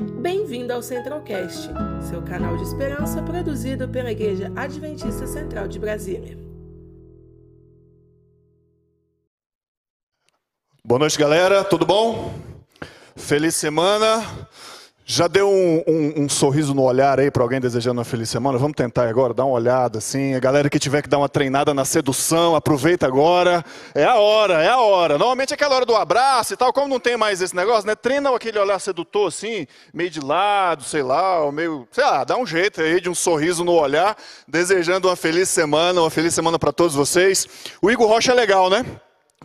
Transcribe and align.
Bem-vindo 0.00 0.72
ao 0.72 0.82
Centralcast, 0.82 1.68
seu 2.08 2.22
canal 2.22 2.56
de 2.56 2.62
esperança 2.62 3.22
produzido 3.22 3.86
pela 3.86 4.10
Igreja 4.10 4.50
Adventista 4.56 5.26
Central 5.26 5.68
de 5.68 5.78
Brasília. 5.78 6.38
Boa 10.82 10.98
noite, 10.98 11.18
galera. 11.18 11.62
Tudo 11.62 11.84
bom? 11.84 12.34
Feliz 13.14 13.54
semana. 13.54 14.24
Já 15.12 15.26
deu 15.26 15.50
um, 15.50 15.82
um, 15.88 16.22
um, 16.22 16.28
sorriso 16.28 16.72
no 16.72 16.84
olhar 16.84 17.18
aí 17.18 17.32
para 17.32 17.42
alguém 17.42 17.60
desejando 17.60 17.98
uma 17.98 18.04
feliz 18.04 18.30
semana? 18.30 18.56
Vamos 18.56 18.76
tentar 18.76 19.08
agora, 19.08 19.34
dar 19.34 19.44
uma 19.44 19.56
olhada 19.56 19.98
assim. 19.98 20.36
A 20.36 20.38
galera 20.38 20.70
que 20.70 20.78
tiver 20.78 21.02
que 21.02 21.08
dar 21.08 21.18
uma 21.18 21.28
treinada 21.28 21.74
na 21.74 21.84
sedução, 21.84 22.54
aproveita 22.54 23.08
agora. 23.08 23.64
É 23.92 24.04
a 24.04 24.14
hora, 24.14 24.62
é 24.62 24.68
a 24.68 24.78
hora. 24.78 25.18
Normalmente 25.18 25.50
é 25.50 25.54
aquela 25.54 25.74
hora 25.74 25.84
do 25.84 25.96
abraço 25.96 26.54
e 26.54 26.56
tal, 26.56 26.72
como 26.72 26.86
não 26.86 27.00
tem 27.00 27.16
mais 27.16 27.42
esse 27.42 27.56
negócio, 27.56 27.88
né? 27.88 27.96
Treina 27.96 28.32
aquele 28.32 28.56
olhar 28.56 28.78
sedutor 28.78 29.26
assim, 29.26 29.66
meio 29.92 30.10
de 30.10 30.20
lado, 30.20 30.84
sei 30.84 31.02
lá, 31.02 31.40
ou 31.40 31.50
meio, 31.50 31.88
sei 31.90 32.04
lá, 32.04 32.22
dá 32.22 32.36
um 32.36 32.46
jeito 32.46 32.80
aí 32.80 33.00
de 33.00 33.10
um 33.10 33.14
sorriso 33.14 33.64
no 33.64 33.72
olhar, 33.72 34.16
desejando 34.46 35.08
uma 35.08 35.16
feliz 35.16 35.48
semana, 35.48 36.02
uma 36.02 36.10
feliz 36.10 36.32
semana 36.32 36.56
para 36.56 36.70
todos 36.70 36.94
vocês. 36.94 37.48
O 37.82 37.90
Igor 37.90 38.06
Rocha 38.06 38.30
é 38.30 38.34
legal, 38.36 38.70
né? 38.70 38.86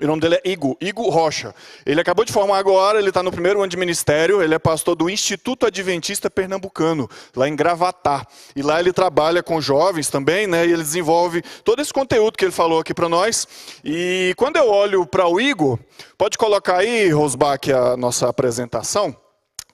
O 0.01 0.05
nome 0.05 0.19
dele 0.19 0.35
é 0.35 0.41
Igo, 0.43 0.75
Igo 0.81 1.09
Rocha. 1.09 1.55
Ele 1.85 2.01
acabou 2.01 2.25
de 2.25 2.33
formar 2.33 2.57
agora, 2.57 2.99
ele 2.99 3.07
está 3.07 3.23
no 3.23 3.31
primeiro 3.31 3.61
ano 3.61 3.69
de 3.69 3.77
ministério, 3.77 4.43
ele 4.43 4.53
é 4.53 4.59
pastor 4.59 4.93
do 4.93 5.09
Instituto 5.09 5.65
Adventista 5.65 6.29
Pernambucano, 6.29 7.09
lá 7.33 7.47
em 7.47 7.55
Gravatá. 7.55 8.27
E 8.53 8.61
lá 8.61 8.77
ele 8.77 8.91
trabalha 8.91 9.41
com 9.41 9.61
jovens 9.61 10.09
também, 10.09 10.47
né? 10.47 10.67
E 10.67 10.73
ele 10.73 10.83
desenvolve 10.83 11.41
todo 11.63 11.81
esse 11.81 11.93
conteúdo 11.93 12.37
que 12.37 12.43
ele 12.43 12.51
falou 12.51 12.81
aqui 12.81 12.93
para 12.93 13.07
nós. 13.07 13.47
E 13.85 14.33
quando 14.35 14.57
eu 14.57 14.69
olho 14.69 15.05
para 15.05 15.29
o 15.29 15.39
Igo, 15.39 15.79
pode 16.17 16.37
colocar 16.37 16.79
aí, 16.79 17.09
Rosbach, 17.09 17.71
a 17.71 17.95
nossa 17.95 18.27
apresentação. 18.27 19.15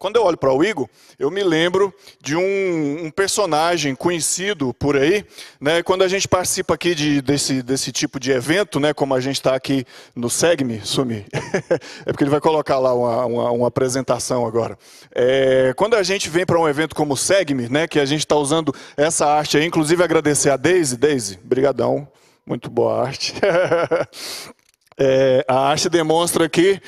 Quando 0.01 0.15
eu 0.15 0.23
olho 0.23 0.35
para 0.35 0.51
o 0.51 0.63
Igor, 0.63 0.89
eu 1.19 1.29
me 1.29 1.43
lembro 1.43 1.93
de 2.19 2.35
um, 2.35 3.05
um, 3.05 3.11
personagem 3.11 3.93
conhecido 3.93 4.73
por 4.73 4.97
aí, 4.97 5.23
né? 5.59 5.83
Quando 5.83 6.01
a 6.01 6.07
gente 6.07 6.27
participa 6.27 6.73
aqui 6.73 6.95
de, 6.95 7.21
desse, 7.21 7.61
desse 7.61 7.91
tipo 7.91 8.19
de 8.19 8.31
evento, 8.31 8.79
né? 8.79 8.95
Como 8.95 9.13
a 9.13 9.19
gente 9.19 9.35
está 9.35 9.53
aqui 9.53 9.85
no 10.15 10.27
Segme, 10.27 10.81
sumi, 10.83 11.23
é 12.03 12.11
porque 12.11 12.23
ele 12.23 12.31
vai 12.31 12.41
colocar 12.41 12.79
lá 12.79 12.95
uma, 12.95 13.25
uma, 13.27 13.51
uma 13.51 13.67
apresentação 13.67 14.43
agora. 14.43 14.75
É, 15.13 15.71
quando 15.77 15.93
a 15.93 16.01
gente 16.01 16.31
vem 16.31 16.47
para 16.47 16.59
um 16.59 16.67
evento 16.67 16.95
como 16.95 17.13
o 17.13 17.17
Segme, 17.17 17.69
né? 17.69 17.87
Que 17.87 17.99
a 17.99 18.05
gente 18.05 18.21
está 18.21 18.35
usando 18.35 18.73
essa 18.97 19.27
arte 19.27 19.55
aí, 19.55 19.67
inclusive 19.67 20.03
agradecer 20.03 20.49
a 20.49 20.57
Daisy, 20.57 20.97
Daisy, 20.97 21.39
brigadão, 21.43 22.07
muito 22.43 22.71
boa 22.71 23.05
arte. 23.05 23.35
é, 24.97 25.45
a 25.47 25.69
arte 25.69 25.87
demonstra 25.89 26.49
que 26.49 26.81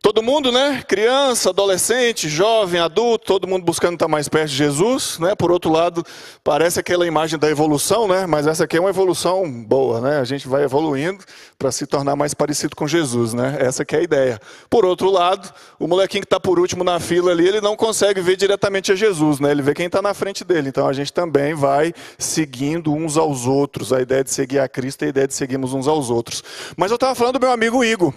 Todo 0.00 0.22
mundo, 0.22 0.52
né? 0.52 0.80
Criança, 0.86 1.50
adolescente, 1.50 2.28
jovem, 2.28 2.80
adulto, 2.80 3.26
todo 3.26 3.48
mundo 3.48 3.64
buscando 3.64 3.94
estar 3.94 4.06
mais 4.06 4.28
perto 4.28 4.48
de 4.48 4.54
Jesus, 4.54 5.18
né? 5.18 5.34
Por 5.34 5.50
outro 5.50 5.72
lado, 5.72 6.04
parece 6.44 6.78
aquela 6.78 7.04
imagem 7.04 7.36
da 7.36 7.50
evolução, 7.50 8.06
né? 8.06 8.24
Mas 8.24 8.46
essa 8.46 8.62
aqui 8.62 8.76
é 8.76 8.80
uma 8.80 8.90
evolução 8.90 9.50
boa, 9.50 10.00
né? 10.00 10.20
A 10.20 10.24
gente 10.24 10.46
vai 10.46 10.62
evoluindo 10.62 11.24
para 11.58 11.72
se 11.72 11.84
tornar 11.84 12.14
mais 12.14 12.32
parecido 12.32 12.76
com 12.76 12.86
Jesus, 12.86 13.34
né? 13.34 13.56
Essa 13.58 13.84
que 13.84 13.96
é 13.96 13.98
a 13.98 14.02
ideia. 14.02 14.40
Por 14.70 14.84
outro 14.84 15.10
lado, 15.10 15.52
o 15.80 15.88
molequinho 15.88 16.22
que 16.22 16.26
está 16.26 16.38
por 16.38 16.60
último 16.60 16.84
na 16.84 17.00
fila 17.00 17.32
ali, 17.32 17.48
ele 17.48 17.60
não 17.60 17.76
consegue 17.76 18.20
ver 18.20 18.36
diretamente 18.36 18.92
a 18.92 18.94
Jesus, 18.94 19.40
né? 19.40 19.50
Ele 19.50 19.62
vê 19.62 19.74
quem 19.74 19.86
está 19.86 20.00
na 20.00 20.14
frente 20.14 20.44
dele. 20.44 20.68
Então 20.68 20.86
a 20.86 20.92
gente 20.92 21.12
também 21.12 21.54
vai 21.54 21.92
seguindo 22.16 22.94
uns 22.94 23.16
aos 23.16 23.46
outros. 23.46 23.92
A 23.92 24.00
ideia 24.00 24.22
de 24.22 24.30
seguir 24.30 24.60
a 24.60 24.68
Cristo 24.68 25.02
é 25.02 25.06
a 25.06 25.08
ideia 25.08 25.26
de 25.26 25.34
seguirmos 25.34 25.74
uns 25.74 25.88
aos 25.88 26.08
outros. 26.08 26.44
Mas 26.76 26.92
eu 26.92 26.94
estava 26.94 27.16
falando 27.16 27.34
do 27.34 27.40
meu 27.40 27.50
amigo 27.50 27.82
Igor. 27.82 28.14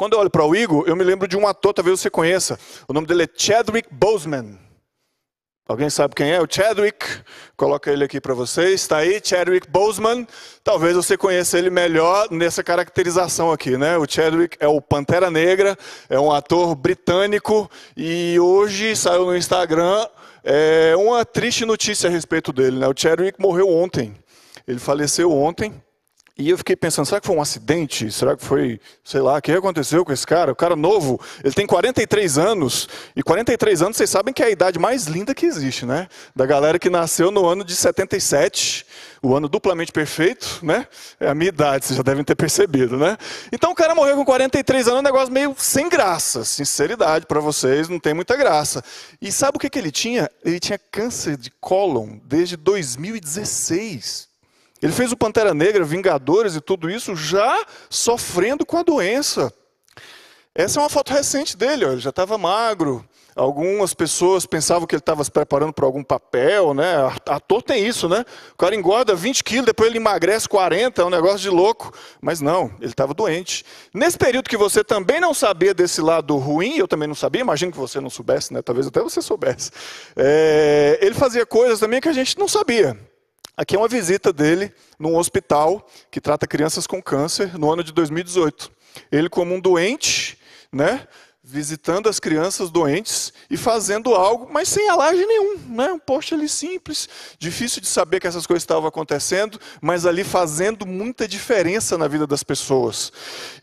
Quando 0.00 0.14
eu 0.14 0.20
olho 0.20 0.30
para 0.30 0.46
o 0.46 0.56
Igor, 0.56 0.84
eu 0.86 0.96
me 0.96 1.04
lembro 1.04 1.28
de 1.28 1.36
um 1.36 1.46
ator, 1.46 1.74
talvez 1.74 2.00
você 2.00 2.08
conheça. 2.08 2.58
O 2.88 2.92
nome 2.94 3.06
dele 3.06 3.24
é 3.24 3.28
Chadwick 3.36 3.86
Boseman. 3.92 4.58
Alguém 5.68 5.90
sabe 5.90 6.14
quem 6.14 6.32
é? 6.32 6.40
O 6.40 6.46
Chadwick. 6.50 7.04
Coloca 7.54 7.92
ele 7.92 8.04
aqui 8.04 8.18
para 8.18 8.32
vocês. 8.32 8.80
Está 8.80 8.96
aí, 8.96 9.20
Chadwick 9.22 9.68
Boseman. 9.68 10.26
Talvez 10.64 10.96
você 10.96 11.18
conheça 11.18 11.58
ele 11.58 11.68
melhor 11.68 12.28
nessa 12.30 12.64
caracterização 12.64 13.52
aqui, 13.52 13.76
né? 13.76 13.98
O 13.98 14.10
Chadwick 14.10 14.56
é 14.58 14.66
o 14.66 14.80
Pantera 14.80 15.30
Negra, 15.30 15.76
é 16.08 16.18
um 16.18 16.32
ator 16.32 16.74
britânico 16.74 17.70
e 17.94 18.40
hoje 18.40 18.96
saiu 18.96 19.26
no 19.26 19.36
Instagram 19.36 20.08
é, 20.42 20.94
uma 20.96 21.26
triste 21.26 21.66
notícia 21.66 22.08
a 22.08 22.10
respeito 22.10 22.54
dele, 22.54 22.78
né? 22.78 22.88
O 22.88 22.94
Chadwick 22.96 23.38
morreu 23.38 23.68
ontem. 23.68 24.14
Ele 24.66 24.78
faleceu 24.78 25.30
ontem. 25.30 25.74
E 26.40 26.48
eu 26.48 26.56
fiquei 26.56 26.74
pensando, 26.74 27.04
será 27.04 27.20
que 27.20 27.26
foi 27.26 27.36
um 27.36 27.42
acidente? 27.42 28.10
Será 28.10 28.34
que 28.34 28.42
foi, 28.42 28.80
sei 29.04 29.20
lá, 29.20 29.36
o 29.36 29.42
que 29.42 29.52
aconteceu 29.52 30.06
com 30.06 30.10
esse 30.10 30.26
cara? 30.26 30.52
O 30.52 30.56
cara 30.56 30.74
novo, 30.74 31.20
ele 31.44 31.52
tem 31.52 31.66
43 31.66 32.38
anos, 32.38 32.88
e 33.14 33.22
43 33.22 33.82
anos 33.82 33.98
vocês 33.98 34.08
sabem 34.08 34.32
que 34.32 34.42
é 34.42 34.46
a 34.46 34.50
idade 34.50 34.78
mais 34.78 35.04
linda 35.04 35.34
que 35.34 35.44
existe, 35.44 35.84
né? 35.84 36.08
Da 36.34 36.46
galera 36.46 36.78
que 36.78 36.88
nasceu 36.88 37.30
no 37.30 37.44
ano 37.44 37.62
de 37.62 37.76
77, 37.76 38.86
o 39.22 39.36
ano 39.36 39.50
duplamente 39.50 39.92
perfeito, 39.92 40.60
né? 40.62 40.86
É 41.20 41.28
a 41.28 41.34
minha 41.34 41.50
idade, 41.50 41.84
vocês 41.84 41.98
já 41.98 42.02
devem 42.02 42.24
ter 42.24 42.34
percebido, 42.34 42.96
né? 42.96 43.18
Então 43.52 43.72
o 43.72 43.74
cara 43.74 43.94
morreu 43.94 44.16
com 44.16 44.24
43 44.24 44.88
anos, 44.88 45.00
um 45.00 45.04
negócio 45.04 45.30
meio 45.30 45.54
sem 45.58 45.90
graça, 45.90 46.42
sinceridade 46.42 47.26
para 47.26 47.40
vocês, 47.40 47.86
não 47.86 48.00
tem 48.00 48.14
muita 48.14 48.34
graça. 48.34 48.82
E 49.20 49.30
sabe 49.30 49.58
o 49.58 49.60
que, 49.60 49.68
que 49.68 49.78
ele 49.78 49.92
tinha? 49.92 50.30
Ele 50.42 50.58
tinha 50.58 50.78
câncer 50.78 51.36
de 51.36 51.50
cólon 51.60 52.16
desde 52.24 52.56
2016. 52.56 54.29
Ele 54.82 54.92
fez 54.92 55.12
o 55.12 55.16
Pantera 55.16 55.52
Negra, 55.52 55.84
Vingadores 55.84 56.56
e 56.56 56.60
tudo 56.60 56.90
isso 56.90 57.14
já 57.14 57.64
sofrendo 57.88 58.64
com 58.64 58.76
a 58.78 58.82
doença. 58.82 59.52
Essa 60.54 60.80
é 60.80 60.82
uma 60.82 60.88
foto 60.88 61.12
recente 61.12 61.56
dele, 61.56 61.84
ó. 61.84 61.92
ele 61.92 62.00
já 62.00 62.10
estava 62.10 62.36
magro. 62.36 63.04
Algumas 63.36 63.94
pessoas 63.94 64.44
pensavam 64.44 64.86
que 64.86 64.94
ele 64.94 65.00
estava 65.00 65.22
se 65.22 65.30
preparando 65.30 65.72
para 65.72 65.86
algum 65.86 66.02
papel, 66.02 66.74
né? 66.74 66.96
Ator 67.26 67.62
tem 67.62 67.86
isso, 67.86 68.08
né? 68.08 68.24
O 68.52 68.56
cara 68.56 68.74
engorda 68.74 69.14
20 69.14 69.44
quilos, 69.44 69.66
depois 69.66 69.88
ele 69.88 69.98
emagrece 69.98 70.48
40, 70.48 71.00
é 71.00 71.04
um 71.04 71.10
negócio 71.10 71.38
de 71.38 71.48
louco. 71.48 71.92
Mas 72.20 72.40
não, 72.40 72.72
ele 72.80 72.90
estava 72.90 73.14
doente. 73.14 73.64
Nesse 73.94 74.18
período 74.18 74.50
que 74.50 74.56
você 74.56 74.82
também 74.82 75.20
não 75.20 75.32
sabia 75.32 75.72
desse 75.72 76.00
lado 76.00 76.36
ruim, 76.36 76.76
eu 76.76 76.88
também 76.88 77.06
não 77.06 77.14
sabia, 77.14 77.40
imagino 77.40 77.70
que 77.70 77.78
você 77.78 78.00
não 78.00 78.10
soubesse, 78.10 78.52
né? 78.52 78.60
Talvez 78.60 78.88
até 78.88 79.00
você 79.00 79.22
soubesse. 79.22 79.70
É, 80.16 80.98
ele 81.00 81.14
fazia 81.14 81.46
coisas 81.46 81.78
também 81.78 82.00
que 82.00 82.08
a 82.08 82.12
gente 82.12 82.36
não 82.36 82.48
sabia. 82.48 82.98
Aqui 83.56 83.76
é 83.76 83.78
uma 83.78 83.88
visita 83.88 84.32
dele 84.32 84.72
num 84.98 85.16
hospital 85.16 85.86
que 86.10 86.20
trata 86.20 86.46
crianças 86.46 86.86
com 86.86 87.02
câncer 87.02 87.58
no 87.58 87.70
ano 87.70 87.84
de 87.84 87.92
2018. 87.92 88.70
Ele, 89.10 89.28
como 89.28 89.54
um 89.54 89.60
doente, 89.60 90.38
né, 90.72 91.06
visitando 91.50 92.08
as 92.08 92.20
crianças 92.20 92.70
doentes 92.70 93.32
e 93.50 93.56
fazendo 93.56 94.14
algo, 94.14 94.48
mas 94.50 94.68
sem 94.68 94.88
alarde 94.88 95.24
nenhum, 95.26 95.58
né? 95.68 95.92
um 95.92 95.98
post 95.98 96.32
ali 96.34 96.48
simples, 96.48 97.08
difícil 97.38 97.80
de 97.82 97.88
saber 97.88 98.20
que 98.20 98.26
essas 98.26 98.46
coisas 98.46 98.62
estavam 98.62 98.88
acontecendo, 98.88 99.58
mas 99.80 100.06
ali 100.06 100.22
fazendo 100.22 100.86
muita 100.86 101.26
diferença 101.26 101.98
na 101.98 102.06
vida 102.06 102.26
das 102.26 102.42
pessoas. 102.42 103.12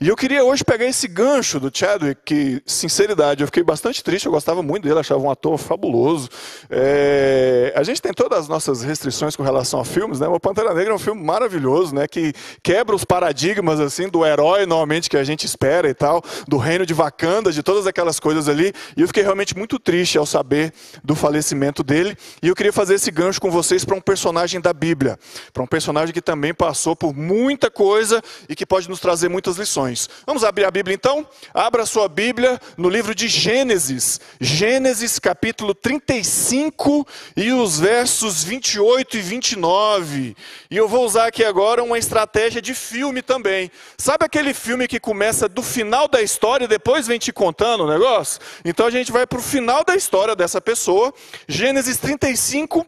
E 0.02 0.08
eu 0.08 0.16
queria 0.16 0.44
hoje 0.44 0.64
pegar 0.64 0.86
esse 0.86 1.08
gancho 1.08 1.60
do 1.60 1.72
Chadwick, 1.74 2.22
que, 2.26 2.62
sinceridade, 2.66 3.42
eu 3.42 3.48
fiquei 3.48 3.64
bastante 3.64 4.04
triste, 4.04 4.26
eu 4.26 4.32
gostava 4.32 4.62
muito 4.62 4.84
dele, 4.84 5.00
achava 5.00 5.22
um 5.22 5.32
ator 5.32 5.58
fabuloso. 5.58 6.30
É... 6.70 7.74
A 7.76 7.84
gente 7.84 8.02
tem 8.02 8.14
todas 8.14 8.40
as 8.40 8.48
nossas 8.48 8.82
restrições 8.82 9.36
com 9.36 9.44
relação 9.44 9.80
a 9.80 9.86
filmes, 9.86 10.20
né? 10.20 10.28
O 10.28 10.40
Pantera 10.40 10.74
Negra 10.74 10.92
é 10.92 10.96
um 10.96 11.00
filme 11.00 11.24
maravilhoso, 11.24 11.96
né? 11.96 12.08
Que 12.08 12.34
quebra 12.62 12.96
os 12.96 13.06
paradigmas 13.06 13.80
assim 13.80 14.10
do 14.10 14.26
herói 14.26 14.66
normalmente 14.66 15.10
que 15.10 15.18
a 15.18 15.24
gente 15.24 15.46
espera 15.46 15.90
e 15.90 15.94
tal, 15.94 16.22
do 16.48 16.58
reino 16.58 16.86
de 16.86 16.94
Wakanda, 16.94 17.52
de 17.52 17.64
todas 17.64 17.77
todas 17.78 17.88
aquelas 17.88 18.20
coisas 18.20 18.50
ali. 18.50 18.74
E 18.96 19.02
eu 19.02 19.08
fiquei 19.08 19.22
realmente 19.22 19.56
muito 19.56 19.78
triste 19.78 20.18
ao 20.18 20.26
saber 20.26 20.74
do 21.04 21.16
falecimento 21.16 21.84
dele. 21.84 22.18
E 22.42 22.48
eu 22.48 22.56
queria 22.56 22.74
fazer 22.74 22.96
esse 22.96 23.12
gancho 23.12 23.40
com 23.40 23.52
vocês 23.52 23.86
para 23.86 23.96
um 23.96 24.02
personagem 24.02 24.60
da 24.60 24.74
Bíblia, 24.74 25.20
para 25.54 25.62
um 25.62 25.68
personagem 25.68 26.14
que 26.14 26.22
também 26.22 26.54
passou 26.54 26.96
por 26.96 27.16
muita 27.16 27.70
coisa 27.70 28.22
e 28.50 28.56
que 28.56 28.66
pode 28.66 28.90
nos 28.90 29.00
trazer 29.00 29.30
muitas 29.30 29.58
lições. 29.58 30.10
Vamos 30.26 30.44
abrir 30.44 30.66
a 30.66 30.72
Bíblia 30.72 30.96
então? 30.96 31.28
Abra 31.54 31.84
a 31.84 31.86
sua 31.86 32.08
Bíblia 32.08 32.60
no 32.76 32.90
livro 32.90 33.14
de 33.14 33.28
Gênesis, 33.28 34.20
Gênesis 34.42 35.20
capítulo 35.20 35.76
35 35.76 37.08
e 37.36 37.54
os 37.54 37.80
versos 37.80 38.44
28 38.44 39.18
e 39.18 39.22
29. 39.22 40.36
E 40.72 40.78
eu 40.78 40.88
vou 40.88 41.06
usar 41.06 41.28
aqui 41.28 41.44
agora 41.44 41.84
uma 41.84 42.00
estratégia 42.00 42.62
de 42.62 42.74
filme 42.74 43.22
também. 43.22 43.70
Sabe 43.98 44.26
aquele 44.26 44.54
filme 44.54 44.88
que 44.88 45.00
começa 45.00 45.48
do 45.48 45.62
final 45.62 46.08
da 46.08 46.22
história 46.22 46.66
e 46.66 46.68
depois 46.68 47.06
vem 47.06 47.20
te 47.20 47.32
contando? 47.32 47.67
O 47.76 47.88
negócio? 47.88 48.40
Então 48.64 48.86
a 48.86 48.92
gente 48.92 49.12
vai 49.12 49.28
para 49.28 49.40
o 49.40 49.42
final 49.42 49.84
da 49.84 49.96
história 49.96 50.36
dessa 50.36 50.62
pessoa, 50.62 51.14
Gênesis 51.48 51.98
35, 51.98 52.86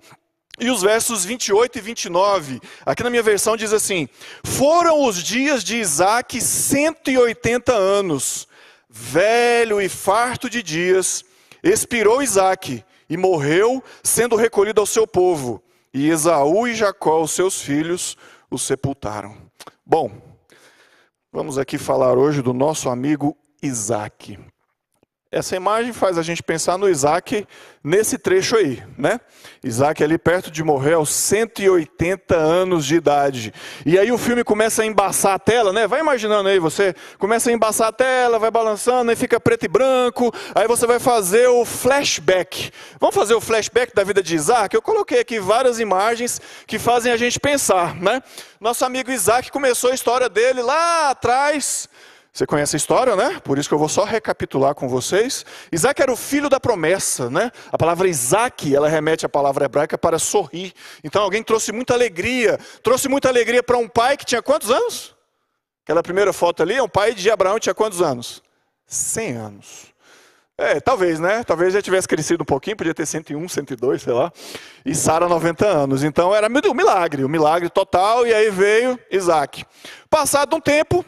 e 0.59 0.69
os 0.69 0.81
versos 0.81 1.23
28 1.23 1.77
e 1.77 1.81
29. 1.81 2.59
Aqui 2.85 3.03
na 3.03 3.09
minha 3.09 3.23
versão 3.23 3.55
diz 3.55 3.73
assim: 3.73 4.07
Foram 4.43 5.05
os 5.05 5.23
dias 5.23 5.63
de 5.63 5.77
Isaac 5.77 6.39
180 6.39 7.73
anos, 7.73 8.47
velho 8.89 9.81
e 9.81 9.87
farto 9.87 10.49
de 10.49 10.61
dias, 10.61 11.23
expirou 11.63 12.21
Isaac 12.21 12.83
e 13.09 13.17
morreu, 13.17 13.83
sendo 14.03 14.35
recolhido 14.35 14.81
ao 14.81 14.87
seu 14.87 15.07
povo. 15.07 15.63
E 15.93 16.09
Esaú 16.09 16.67
e 16.67 16.75
Jacó, 16.75 17.21
os 17.21 17.31
seus 17.31 17.59
filhos, 17.59 18.15
o 18.51 18.57
sepultaram. 18.57 19.35
Bom, 19.83 20.11
vamos 21.31 21.57
aqui 21.57 21.77
falar 21.77 22.15
hoje 22.15 22.41
do 22.43 22.53
nosso 22.53 22.89
amigo 22.89 23.35
Isaac. 23.61 24.37
Essa 25.31 25.55
imagem 25.55 25.93
faz 25.93 26.17
a 26.17 26.23
gente 26.23 26.41
pensar 26.41 26.75
no 26.75 26.89
Isaac 26.89 27.47
nesse 27.83 28.17
trecho 28.17 28.55
aí, 28.55 28.83
né? 28.97 29.19
Isaac 29.63 30.03
ali 30.03 30.17
perto 30.17 30.49
de 30.49 30.63
morrer 30.63 30.93
aos 30.93 31.11
180 31.11 32.35
anos 32.35 32.83
de 32.83 32.95
idade. 32.95 33.53
E 33.85 33.99
aí 33.99 34.11
o 34.11 34.17
filme 34.17 34.43
começa 34.43 34.81
a 34.81 34.85
embaçar 34.87 35.35
a 35.35 35.39
tela, 35.39 35.71
né? 35.71 35.85
Vai 35.85 35.99
imaginando 35.99 36.49
aí, 36.49 36.57
você 36.57 36.95
começa 37.19 37.51
a 37.51 37.53
embaçar 37.53 37.89
a 37.89 37.91
tela, 37.91 38.39
vai 38.39 38.49
balançando, 38.49 39.11
aí 39.11 39.15
fica 39.15 39.39
preto 39.39 39.65
e 39.65 39.67
branco, 39.67 40.33
aí 40.55 40.67
você 40.67 40.87
vai 40.87 40.99
fazer 40.99 41.47
o 41.47 41.63
flashback. 41.63 42.71
Vamos 42.99 43.13
fazer 43.15 43.35
o 43.35 43.41
flashback 43.41 43.93
da 43.93 44.03
vida 44.03 44.23
de 44.23 44.33
Isaac? 44.33 44.75
Eu 44.75 44.81
coloquei 44.81 45.19
aqui 45.19 45.39
várias 45.39 45.79
imagens 45.79 46.41
que 46.65 46.79
fazem 46.79 47.11
a 47.11 47.17
gente 47.17 47.39
pensar, 47.39 47.95
né? 48.01 48.23
Nosso 48.59 48.83
amigo 48.83 49.11
Isaac 49.11 49.51
começou 49.51 49.91
a 49.91 49.93
história 49.93 50.27
dele 50.27 50.63
lá 50.63 51.11
atrás, 51.11 51.87
você 52.39 52.47
conhece 52.47 52.74
a 52.74 52.77
história, 52.77 53.18
né? 53.18 53.38
Por 53.44 53.57
isso 53.57 53.68
que 53.68 53.75
eu 53.75 53.80
vou 53.80 53.89
só 53.89 54.06
recapitular 54.06 54.74
com 54.74 54.88
vocês. 54.88 55.45
Isaac 55.74 56.01
era 56.01 56.09
o 56.09 56.15
filho 56.15 56.47
da 56.47 56.57
promessa, 56.57 57.30
né? 57.30 57.51
A 57.69 57.77
palavra 57.77 58.07
Isaac, 58.07 58.74
ela 58.74 58.88
remete 58.88 59.25
à 59.25 59.30
palavra 59.30 59.65
hebraica 59.65 59.97
para 59.97 60.18
sorrir. 60.18 60.71
Então 61.03 61.21
alguém 61.21 61.44
trouxe 61.44 61.74
muita 61.74 61.94
alegria. 61.94 62.57
Trouxe 62.81 63.09
muita 63.09 63.27
alegria 63.27 63.62
para 63.62 63.77
um 63.77 63.89
pai 63.89 64.15
que 64.15 64.24
tinha 64.24 64.41
quantos 64.41 64.71
anos? 64.71 65.13
Aquela 65.83 66.01
primeira 66.01 66.31
foto 66.31 66.63
ali, 66.63 66.80
um 66.80 66.88
pai 66.88 67.13
de 67.13 67.30
Abraão 67.30 67.59
tinha 67.59 67.75
quantos 67.75 68.01
anos? 68.01 68.42
100 68.88 69.35
anos. 69.35 69.94
É, 70.57 70.80
talvez, 70.80 71.19
né? 71.19 71.44
Talvez 71.44 71.74
já 71.74 71.81
tivesse 71.81 72.07
crescido 72.07 72.44
um 72.44 72.45
pouquinho, 72.45 72.77
podia 72.77 72.94
ter 72.94 73.06
101, 73.06 73.50
102, 73.50 74.01
sei 74.01 74.13
lá. 74.13 74.31
E 74.85 74.95
Sara 74.95 75.27
90 75.27 75.68
anos. 75.68 76.03
Então 76.03 76.33
era 76.33 76.47
um 76.47 76.74
milagre, 76.74 77.25
um 77.25 77.30
milagre 77.30 77.69
total. 77.69 78.25
E 78.25 78.33
aí 78.33 78.50
veio 78.50 78.97
Isaac. 79.12 79.65
Passado 80.09 80.56
um 80.56 80.62
tempo, 80.62 81.06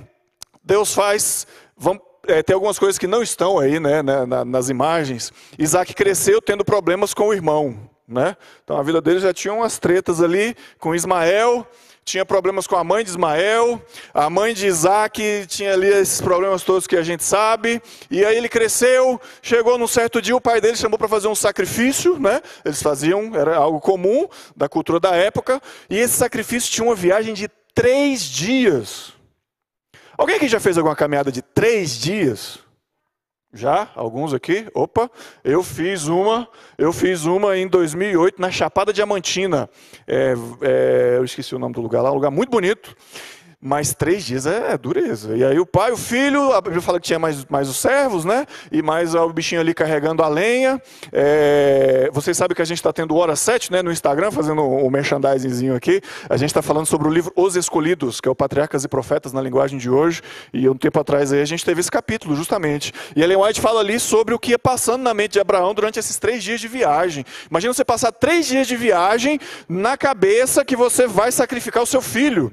Deus 0.63 0.93
faz. 0.93 1.47
Vamos, 1.75 2.01
é, 2.27 2.43
tem 2.43 2.53
algumas 2.53 2.77
coisas 2.77 2.97
que 2.97 3.07
não 3.07 3.23
estão 3.23 3.59
aí 3.59 3.79
né, 3.79 4.03
né, 4.03 4.25
nas 4.45 4.69
imagens. 4.69 5.31
Isaac 5.57 5.93
cresceu 5.93 6.41
tendo 6.41 6.63
problemas 6.63 7.13
com 7.13 7.27
o 7.27 7.33
irmão. 7.33 7.89
Né? 8.07 8.35
Então 8.63 8.77
a 8.77 8.83
vida 8.83 8.99
dele 8.99 9.19
já 9.19 9.33
tinha 9.33 9.53
umas 9.53 9.79
tretas 9.79 10.21
ali 10.21 10.53
com 10.77 10.93
Ismael, 10.93 11.65
tinha 12.03 12.25
problemas 12.25 12.67
com 12.67 12.75
a 12.75 12.83
mãe 12.83 13.05
de 13.05 13.09
Ismael, 13.11 13.81
a 14.13 14.29
mãe 14.29 14.53
de 14.53 14.67
Isaac 14.67 15.45
tinha 15.47 15.73
ali 15.73 15.87
esses 15.87 16.19
problemas 16.19 16.61
todos 16.61 16.87
que 16.87 16.97
a 16.97 17.03
gente 17.03 17.23
sabe, 17.23 17.81
e 18.09 18.25
aí 18.25 18.35
ele 18.35 18.49
cresceu, 18.49 19.21
chegou 19.41 19.77
num 19.77 19.87
certo 19.87 20.21
dia, 20.21 20.35
o 20.35 20.41
pai 20.41 20.59
dele 20.59 20.75
chamou 20.75 20.97
para 20.97 21.07
fazer 21.07 21.29
um 21.29 21.35
sacrifício, 21.35 22.19
né? 22.19 22.41
Eles 22.65 22.81
faziam, 22.81 23.33
era 23.33 23.55
algo 23.55 23.79
comum 23.79 24.27
da 24.57 24.67
cultura 24.67 24.99
da 24.99 25.15
época, 25.15 25.61
e 25.89 25.97
esse 25.97 26.15
sacrifício 26.15 26.69
tinha 26.69 26.85
uma 26.85 26.95
viagem 26.95 27.33
de 27.33 27.47
três 27.73 28.23
dias. 28.23 29.13
Alguém 30.21 30.35
aqui 30.35 30.47
já 30.47 30.59
fez 30.59 30.77
alguma 30.77 30.95
caminhada 30.95 31.31
de 31.31 31.41
três 31.41 31.97
dias? 31.97 32.59
Já? 33.51 33.89
Alguns 33.95 34.35
aqui? 34.35 34.67
Opa, 34.71 35.09
eu 35.43 35.63
fiz 35.63 36.07
uma, 36.07 36.47
eu 36.77 36.93
fiz 36.93 37.25
uma 37.25 37.57
em 37.57 37.67
2008 37.67 38.39
na 38.39 38.51
Chapada 38.51 38.93
Diamantina. 38.93 39.67
É, 40.05 40.35
é, 40.61 41.15
eu 41.17 41.25
esqueci 41.25 41.55
o 41.55 41.57
nome 41.57 41.73
do 41.73 41.81
lugar 41.81 42.03
lá, 42.03 42.11
um 42.11 42.13
lugar 42.13 42.29
muito 42.29 42.51
bonito. 42.51 42.95
Mas 43.63 43.93
três 43.93 44.25
dias 44.25 44.47
é, 44.47 44.71
é, 44.71 44.77
dureza. 44.77 45.37
E 45.37 45.43
aí 45.45 45.59
o 45.59 45.67
pai, 45.67 45.91
o 45.91 45.97
filho, 45.97 46.51
a 46.51 46.59
Bíblia 46.59 46.81
fala 46.81 46.99
que 46.99 47.05
tinha 47.05 47.19
mais, 47.19 47.45
mais 47.45 47.69
os 47.69 47.77
servos, 47.77 48.25
né? 48.25 48.47
E 48.71 48.81
mais 48.81 49.13
o 49.13 49.29
bichinho 49.29 49.61
ali 49.61 49.71
carregando 49.71 50.23
a 50.23 50.27
lenha. 50.27 50.81
É, 51.11 52.09
vocês 52.11 52.35
sabem 52.35 52.55
que 52.55 52.61
a 52.63 52.65
gente 52.65 52.79
está 52.79 52.91
tendo 52.91 53.15
Hora 53.15 53.35
7, 53.35 53.71
né? 53.71 53.83
No 53.83 53.91
Instagram, 53.91 54.31
fazendo 54.31 54.63
o 54.63 54.87
um 54.87 54.89
merchandisingzinho 54.89 55.75
aqui. 55.75 56.01
A 56.27 56.37
gente 56.37 56.49
está 56.49 56.63
falando 56.63 56.87
sobre 56.87 57.07
o 57.07 57.11
livro 57.11 57.31
Os 57.35 57.55
Escolhidos, 57.55 58.19
que 58.19 58.27
é 58.27 58.31
o 58.31 58.35
Patriarcas 58.35 58.83
e 58.83 58.87
Profetas 58.87 59.31
na 59.31 59.41
linguagem 59.41 59.77
de 59.77 59.91
hoje. 59.91 60.23
E 60.51 60.67
um 60.67 60.75
tempo 60.75 60.99
atrás 60.99 61.31
aí 61.31 61.39
a 61.39 61.45
gente 61.45 61.63
teve 61.63 61.81
esse 61.81 61.91
capítulo, 61.91 62.35
justamente. 62.35 62.91
E 63.15 63.21
Ellen 63.21 63.37
White 63.37 63.61
fala 63.61 63.79
ali 63.81 63.99
sobre 63.99 64.33
o 64.33 64.39
que 64.39 64.51
ia 64.51 64.59
passando 64.59 65.03
na 65.03 65.13
mente 65.13 65.33
de 65.33 65.39
Abraão 65.39 65.75
durante 65.75 65.99
esses 65.99 66.17
três 66.17 66.43
dias 66.43 66.59
de 66.59 66.67
viagem. 66.67 67.23
Imagina 67.47 67.71
você 67.71 67.85
passar 67.85 68.11
três 68.11 68.47
dias 68.47 68.65
de 68.65 68.75
viagem 68.75 69.39
na 69.69 69.95
cabeça 69.95 70.65
que 70.65 70.75
você 70.75 71.05
vai 71.05 71.31
sacrificar 71.31 71.83
o 71.83 71.85
seu 71.85 72.01
filho. 72.01 72.51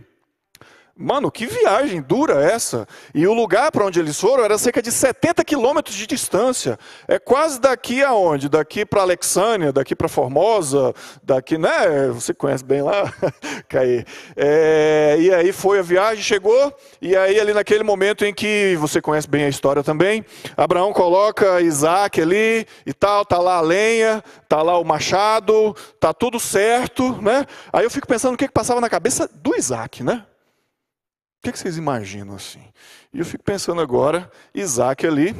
Mano, 1.00 1.30
que 1.30 1.46
viagem 1.46 2.02
dura 2.02 2.42
essa! 2.42 2.84
E 3.14 3.24
o 3.24 3.32
lugar 3.32 3.70
para 3.70 3.84
onde 3.84 4.00
eles 4.00 4.18
foram 4.18 4.42
era 4.42 4.58
cerca 4.58 4.82
de 4.82 4.90
70 4.90 5.44
quilômetros 5.44 5.94
de 5.94 6.08
distância. 6.08 6.76
É 7.06 7.20
quase 7.20 7.60
daqui 7.60 8.02
aonde? 8.02 8.48
Daqui 8.48 8.84
para 8.84 9.02
Alexânia, 9.02 9.72
daqui 9.72 9.94
para 9.94 10.08
Formosa, 10.08 10.92
daqui, 11.22 11.56
né? 11.56 12.08
Você 12.08 12.34
conhece 12.34 12.64
bem 12.64 12.82
lá, 12.82 13.14
Caí. 13.70 14.04
É, 14.36 15.16
e 15.20 15.32
aí 15.32 15.52
foi 15.52 15.78
a 15.78 15.82
viagem, 15.82 16.20
chegou, 16.20 16.76
e 17.00 17.16
aí 17.16 17.38
ali 17.38 17.54
naquele 17.54 17.84
momento 17.84 18.24
em 18.24 18.34
que 18.34 18.76
você 18.80 19.00
conhece 19.00 19.28
bem 19.28 19.44
a 19.44 19.48
história 19.48 19.84
também, 19.84 20.24
Abraão 20.56 20.92
coloca 20.92 21.60
Isaac 21.60 22.20
ali 22.20 22.66
e 22.84 22.92
tal, 22.92 23.24
tá 23.24 23.38
lá 23.38 23.58
a 23.58 23.60
lenha, 23.60 24.20
tá 24.48 24.62
lá 24.62 24.76
o 24.76 24.84
machado, 24.84 25.76
tá 26.00 26.12
tudo 26.12 26.40
certo, 26.40 27.22
né? 27.22 27.46
Aí 27.72 27.84
eu 27.84 27.90
fico 27.90 28.08
pensando 28.08 28.34
o 28.34 28.36
que, 28.36 28.48
que 28.48 28.52
passava 28.52 28.80
na 28.80 28.88
cabeça 28.88 29.30
do 29.32 29.54
Isaac, 29.54 30.02
né? 30.02 30.24
O 31.38 31.50
que, 31.50 31.56
vocês 31.56 31.76
imaginam 31.76 32.34
assim? 32.34 32.64
E 33.12 33.18
eu 33.18 33.24
fico 33.24 33.44
pensando 33.44 33.80
agora, 33.80 34.30
Isaac 34.52 35.06
ali, 35.06 35.34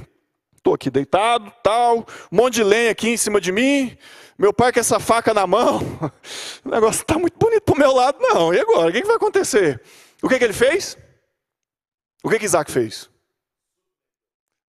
estou 0.57 0.75
aqui 0.75 0.91
deitado, 0.91 1.53
tal, 1.63 2.07
um 2.31 2.37
monte 2.37 2.55
de 2.55 2.65
lenha 2.65 2.91
aqui 2.91 3.09
em 3.09 3.17
cima 3.17 3.41
de 3.41 3.51
mim, 3.51 3.97
meu 4.39 4.53
pai 4.53 4.73
com 4.73 4.79
essa 4.79 5.01
faca 5.01 5.35
na 5.35 5.47
mão, 5.47 5.81
o 6.65 6.69
negócio 6.69 7.03
está 7.03 7.19
muito 7.19 7.37
bonito 7.37 7.63
para 7.63 7.75
o 7.75 7.79
meu 7.79 7.93
lado, 7.93 8.19
não. 8.21 8.55
E 8.55 8.61
agora? 8.61 8.91
O 8.91 8.93
que, 8.93 9.01
que 9.01 9.07
vai 9.07 9.17
acontecer? 9.17 9.83
O 10.23 10.29
que, 10.29 10.39
que 10.39 10.45
ele 10.45 10.53
fez? 10.53 10.97
O 12.23 12.31
que, 12.31 12.39
que 12.39 12.45
Isaac 12.45 12.71
fez? 12.71 13.11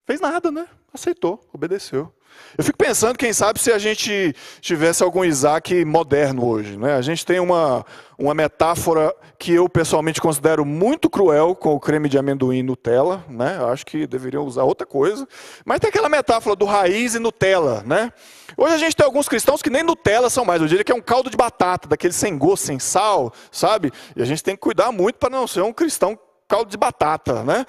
Fez 0.06 0.21
nada, 0.21 0.50
né? 0.50 0.68
Aceitou, 0.94 1.45
obedeceu. 1.51 2.13
Eu 2.57 2.63
fico 2.63 2.78
pensando, 2.78 3.18
quem 3.18 3.31
sabe, 3.34 3.60
se 3.60 3.72
a 3.72 3.78
gente 3.78 4.36
tivesse 4.62 5.04
algum 5.04 5.24
Isaac 5.24 5.86
moderno 5.86 6.45
hoje. 6.45 6.78
Né? 6.78 6.95
A 6.95 7.01
gente 7.01 7.25
tem 7.25 7.39
uma, 7.39 7.86
uma 8.18 8.34
metáfora 8.34 9.13
que 9.38 9.54
eu 9.54 9.69
pessoalmente 9.69 10.19
considero 10.19 10.66
muito 10.66 11.10
cruel 11.10 11.56
com 11.56 11.75
o 11.75 11.80
creme 11.80 12.10
de 12.10 12.18
amendoim 12.18 12.63
Nutella. 12.63 13.24
Né? 13.30 13.57
Eu 13.60 13.69
acho 13.69 13.86
que 13.86 14.07
deveriam 14.07 14.44
usar 14.44 14.63
outra 14.63 14.88
coisa. 14.88 15.28
Mas 15.63 15.80
tem 15.80 15.89
aquela 15.89 16.10
metáfora 16.10 16.56
do 16.56 16.66
raiz 16.66 17.16
e 17.16 17.19
Nutella. 17.19 17.84
Né? 17.86 18.12
Hoje 18.56 18.74
a 18.74 18.78
gente 18.80 18.95
tem 18.95 19.06
alguns 19.06 19.30
cristãos 19.30 19.62
que 19.62 19.69
nem 19.69 19.84
Nutella 19.84 20.30
são 20.30 20.44
mais. 20.44 20.62
Eu 20.62 20.68
diria 20.68 20.84
que 20.84 20.92
é 20.92 20.95
um 20.95 21.01
caldo 21.01 21.30
de 21.30 21.38
batata, 21.38 21.88
daquele 21.88 22.13
sem 22.13 22.38
gosto, 22.38 22.66
sem 22.66 22.80
sal, 22.80 23.31
sabe? 23.51 23.92
E 24.16 24.22
a 24.22 24.25
gente 24.25 24.44
tem 24.44 24.56
que 24.56 24.62
cuidar 24.62 24.92
muito 24.92 25.18
para 25.18 25.30
não 25.30 25.45
ser 25.45 25.62
um 25.62 25.72
cristão 25.72 26.18
caldo 26.48 26.72
de 26.72 26.78
batata. 26.78 27.44
Né? 27.44 27.66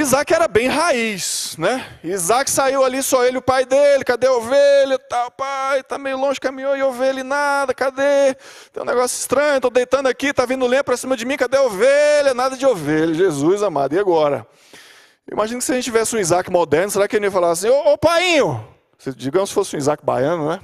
Isaac 0.00 0.32
era 0.32 0.46
bem 0.46 0.68
raiz, 0.68 1.56
né? 1.58 1.84
Isaac 2.04 2.48
saiu 2.48 2.84
ali, 2.84 3.02
só 3.02 3.24
ele 3.24 3.38
o 3.38 3.42
pai 3.42 3.64
dele, 3.64 4.04
cadê 4.04 4.28
a 4.28 4.32
ovelha? 4.32 4.96
Tá, 4.96 5.28
pai, 5.28 5.82
tá 5.82 5.98
meio 5.98 6.16
longe, 6.16 6.38
caminhou 6.38 6.76
e 6.76 6.82
ovelha 6.84 7.18
e 7.18 7.24
nada, 7.24 7.74
cadê? 7.74 8.32
Tem 8.72 8.80
um 8.80 8.86
negócio 8.86 9.18
estranho, 9.18 9.60
tô 9.60 9.68
deitando 9.70 10.06
aqui, 10.06 10.32
tá 10.32 10.46
vindo 10.46 10.64
lenha 10.68 10.84
para 10.84 10.96
cima 10.96 11.16
de 11.16 11.26
mim, 11.26 11.36
cadê 11.36 11.56
a 11.56 11.62
ovelha? 11.62 12.32
Nada 12.32 12.56
de 12.56 12.64
ovelha, 12.64 13.12
Jesus 13.12 13.60
amado, 13.60 13.92
e 13.92 13.98
agora? 13.98 14.46
Imagina 15.32 15.58
que 15.58 15.64
se 15.64 15.72
a 15.72 15.74
gente 15.74 15.84
tivesse 15.84 16.14
um 16.14 16.20
Isaac 16.20 16.48
moderno, 16.48 16.92
será 16.92 17.08
que 17.08 17.16
ele 17.16 17.26
ia 17.26 17.32
falar 17.32 17.50
assim, 17.50 17.68
ô, 17.68 17.92
ô 17.92 17.98
digamos 19.16 19.50
se 19.50 19.54
fosse 19.54 19.74
um 19.74 19.80
Isaac 19.80 20.04
baiano, 20.04 20.48
né? 20.48 20.60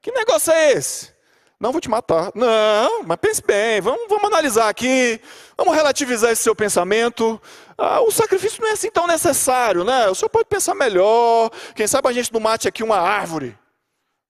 Que 0.00 0.12
negócio 0.12 0.52
é 0.52 0.74
esse? 0.74 1.12
Não 1.60 1.72
vou 1.72 1.80
te 1.80 1.88
matar. 1.88 2.30
Não, 2.34 3.02
mas 3.02 3.18
pense 3.20 3.42
bem, 3.42 3.80
vamos, 3.80 4.08
vamos 4.08 4.24
analisar 4.24 4.68
aqui, 4.68 5.20
vamos 5.56 5.74
relativizar 5.74 6.30
esse 6.30 6.42
seu 6.42 6.54
pensamento. 6.54 7.40
Ah, 7.76 8.00
o 8.00 8.10
sacrifício 8.12 8.62
não 8.62 8.68
é 8.68 8.72
assim 8.72 8.90
tão 8.90 9.06
necessário, 9.06 9.82
né? 9.82 10.08
O 10.08 10.14
senhor 10.14 10.28
pode 10.28 10.48
pensar 10.48 10.74
melhor. 10.74 11.50
Quem 11.74 11.86
sabe 11.86 12.08
a 12.08 12.12
gente 12.12 12.32
não 12.32 12.40
mate 12.40 12.68
aqui 12.68 12.82
uma 12.82 12.98
árvore. 12.98 13.58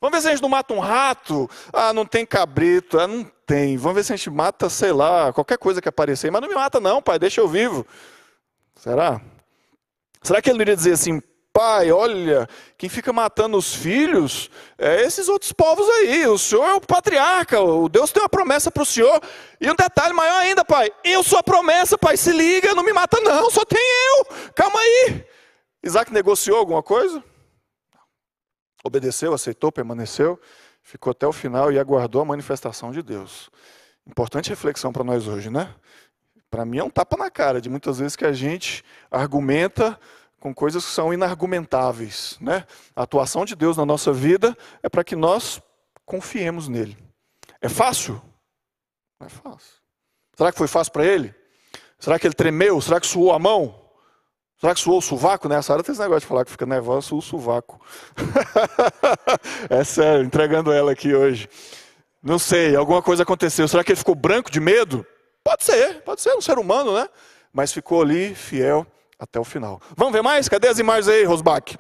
Vamos 0.00 0.16
ver 0.16 0.22
se 0.22 0.28
a 0.28 0.30
gente 0.30 0.42
não 0.42 0.48
mata 0.48 0.72
um 0.72 0.78
rato. 0.78 1.50
Ah, 1.72 1.92
não 1.92 2.06
tem 2.06 2.24
cabrito. 2.24 2.98
Ah, 2.98 3.06
não 3.06 3.24
tem. 3.44 3.76
Vamos 3.76 3.96
ver 3.96 4.04
se 4.04 4.12
a 4.12 4.16
gente 4.16 4.30
mata, 4.30 4.70
sei 4.70 4.92
lá, 4.92 5.32
qualquer 5.32 5.58
coisa 5.58 5.82
que 5.82 5.88
aparecer. 5.88 6.30
Mas 6.30 6.40
não 6.40 6.48
me 6.48 6.54
mata, 6.54 6.78
não, 6.78 7.02
pai, 7.02 7.18
deixa 7.18 7.40
eu 7.40 7.48
vivo. 7.48 7.86
Será? 8.76 9.20
Será 10.22 10.40
que 10.40 10.48
ele 10.50 10.60
iria 10.60 10.76
dizer 10.76 10.92
assim, 10.92 11.20
pai, 11.58 11.90
olha, 11.90 12.48
quem 12.76 12.88
fica 12.88 13.12
matando 13.12 13.56
os 13.56 13.74
filhos 13.74 14.48
é 14.78 15.02
esses 15.02 15.28
outros 15.28 15.50
povos 15.50 15.88
aí. 15.88 16.24
O 16.28 16.38
senhor 16.38 16.64
é 16.64 16.74
o 16.74 16.80
patriarca, 16.80 17.60
o 17.60 17.88
Deus 17.88 18.12
tem 18.12 18.22
uma 18.22 18.28
promessa 18.28 18.70
para 18.70 18.84
o 18.84 18.86
senhor. 18.86 19.20
E 19.60 19.68
um 19.68 19.74
detalhe 19.74 20.14
maior 20.14 20.38
ainda, 20.38 20.64
pai, 20.64 20.88
eu 21.02 21.20
sou 21.24 21.36
a 21.36 21.42
promessa, 21.42 21.98
pai, 21.98 22.16
se 22.16 22.30
liga, 22.30 22.76
não 22.76 22.84
me 22.84 22.92
mata 22.92 23.20
não, 23.20 23.50
só 23.50 23.64
tem 23.64 23.80
eu. 23.80 24.52
Calma 24.54 24.78
aí. 24.78 25.26
Isaac 25.82 26.12
negociou 26.12 26.58
alguma 26.58 26.80
coisa? 26.80 27.24
Obedeceu, 28.84 29.34
aceitou, 29.34 29.72
permaneceu, 29.72 30.40
ficou 30.80 31.10
até 31.10 31.26
o 31.26 31.32
final 31.32 31.72
e 31.72 31.78
aguardou 31.80 32.22
a 32.22 32.24
manifestação 32.24 32.92
de 32.92 33.02
Deus. 33.02 33.50
Importante 34.06 34.48
reflexão 34.48 34.92
para 34.92 35.02
nós 35.02 35.26
hoje, 35.26 35.50
né? 35.50 35.74
Para 36.48 36.64
mim 36.64 36.78
é 36.78 36.84
um 36.84 36.90
tapa 36.90 37.16
na 37.16 37.28
cara 37.28 37.60
de 37.60 37.68
muitas 37.68 37.98
vezes 37.98 38.14
que 38.14 38.24
a 38.24 38.32
gente 38.32 38.84
argumenta 39.10 39.98
com 40.40 40.54
coisas 40.54 40.84
que 40.84 40.90
são 40.90 41.12
inargumentáveis. 41.12 42.36
Né? 42.40 42.64
A 42.94 43.02
atuação 43.02 43.44
de 43.44 43.56
Deus 43.56 43.76
na 43.76 43.84
nossa 43.84 44.12
vida 44.12 44.56
é 44.82 44.88
para 44.88 45.04
que 45.04 45.16
nós 45.16 45.60
confiemos 46.04 46.68
nele. 46.68 46.96
É 47.60 47.68
fácil? 47.68 48.22
Não 49.20 49.26
é 49.26 49.30
fácil. 49.30 49.74
Será 50.36 50.52
que 50.52 50.58
foi 50.58 50.68
fácil 50.68 50.92
para 50.92 51.04
ele? 51.04 51.34
Será 51.98 52.18
que 52.18 52.26
ele 52.26 52.34
tremeu? 52.34 52.80
Será 52.80 53.00
que 53.00 53.06
suou 53.06 53.32
a 53.32 53.38
mão? 53.38 53.88
Será 54.60 54.74
que 54.74 54.80
suou 54.80 54.98
o 54.98 55.02
sovaco? 55.02 55.48
Nessa 55.48 55.72
hora 55.72 55.82
tem 55.82 55.92
esse 55.92 56.00
negócio 56.00 56.20
de 56.20 56.26
falar 56.26 56.44
que 56.44 56.50
fica 56.50 56.66
nervosa, 56.66 57.08
suou 57.08 57.20
o 57.20 57.22
sovaco. 57.22 57.80
é 59.70 59.82
sério, 59.84 60.24
entregando 60.24 60.72
ela 60.72 60.92
aqui 60.92 61.14
hoje. 61.14 61.48
Não 62.22 62.38
sei, 62.38 62.74
alguma 62.74 63.02
coisa 63.02 63.22
aconteceu. 63.22 63.66
Será 63.68 63.82
que 63.82 63.92
ele 63.92 63.98
ficou 63.98 64.14
branco 64.14 64.50
de 64.50 64.60
medo? 64.60 65.06
Pode 65.44 65.64
ser, 65.64 66.02
pode 66.02 66.20
ser, 66.20 66.34
um 66.34 66.40
ser 66.40 66.58
humano, 66.58 66.94
né? 66.94 67.08
Mas 67.52 67.72
ficou 67.72 68.02
ali 68.02 68.34
fiel 68.34 68.86
até 69.18 69.40
o 69.40 69.44
final. 69.44 69.80
Vamos 69.96 70.12
ver 70.12 70.22
mais? 70.22 70.48
Cadê 70.48 70.68
as 70.68 70.78
imagens 70.78 71.08
aí, 71.08 71.24
Rosbach? 71.24 71.76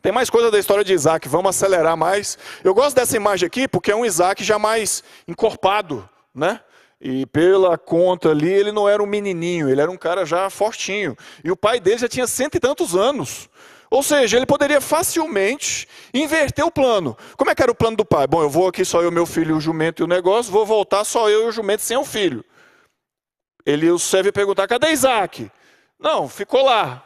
Tem 0.00 0.12
mais 0.12 0.30
coisa 0.30 0.50
da 0.50 0.58
história 0.58 0.84
de 0.84 0.92
Isaac, 0.92 1.28
vamos 1.28 1.50
acelerar 1.50 1.96
mais. 1.96 2.38
Eu 2.62 2.72
gosto 2.72 2.94
dessa 2.94 3.16
imagem 3.16 3.46
aqui 3.46 3.66
porque 3.66 3.90
é 3.90 3.96
um 3.96 4.06
Isaac 4.06 4.44
já 4.44 4.58
mais 4.58 5.02
encorpado, 5.26 6.08
né? 6.34 6.60
E 7.00 7.26
pela 7.26 7.76
conta 7.76 8.30
ali, 8.30 8.50
ele 8.50 8.72
não 8.72 8.88
era 8.88 9.02
um 9.02 9.06
menininho, 9.06 9.68
ele 9.68 9.80
era 9.80 9.90
um 9.90 9.96
cara 9.96 10.24
já 10.24 10.48
fortinho. 10.50 11.16
E 11.44 11.50
o 11.50 11.56
pai 11.56 11.80
dele 11.80 11.98
já 11.98 12.08
tinha 12.08 12.26
cento 12.26 12.56
e 12.56 12.60
tantos 12.60 12.94
anos. 12.96 13.48
Ou 13.90 14.02
seja, 14.02 14.36
ele 14.36 14.46
poderia 14.46 14.80
facilmente 14.80 15.88
inverter 16.12 16.64
o 16.64 16.70
plano. 16.70 17.16
Como 17.36 17.50
é 17.50 17.54
que 17.54 17.62
era 17.62 17.72
o 17.72 17.74
plano 17.74 17.96
do 17.96 18.04
pai? 18.04 18.26
Bom, 18.26 18.42
eu 18.42 18.50
vou 18.50 18.68
aqui 18.68 18.84
só 18.84 19.00
eu, 19.00 19.10
meu 19.10 19.26
filho, 19.26 19.56
o 19.56 19.60
jumento 19.60 20.02
e 20.02 20.04
o 20.04 20.08
negócio, 20.08 20.52
vou 20.52 20.66
voltar 20.66 21.04
só 21.04 21.30
eu 21.30 21.44
e 21.44 21.48
o 21.48 21.52
jumento 21.52 21.82
sem 21.82 21.96
o 21.96 22.04
filho. 22.04 22.44
Ele 23.64 23.90
o 23.90 23.98
serve 23.98 24.30
perguntar: 24.32 24.66
cadê 24.66 24.90
Isaac? 24.90 25.50
Não, 25.98 26.28
ficou 26.28 26.64
lá. 26.64 27.04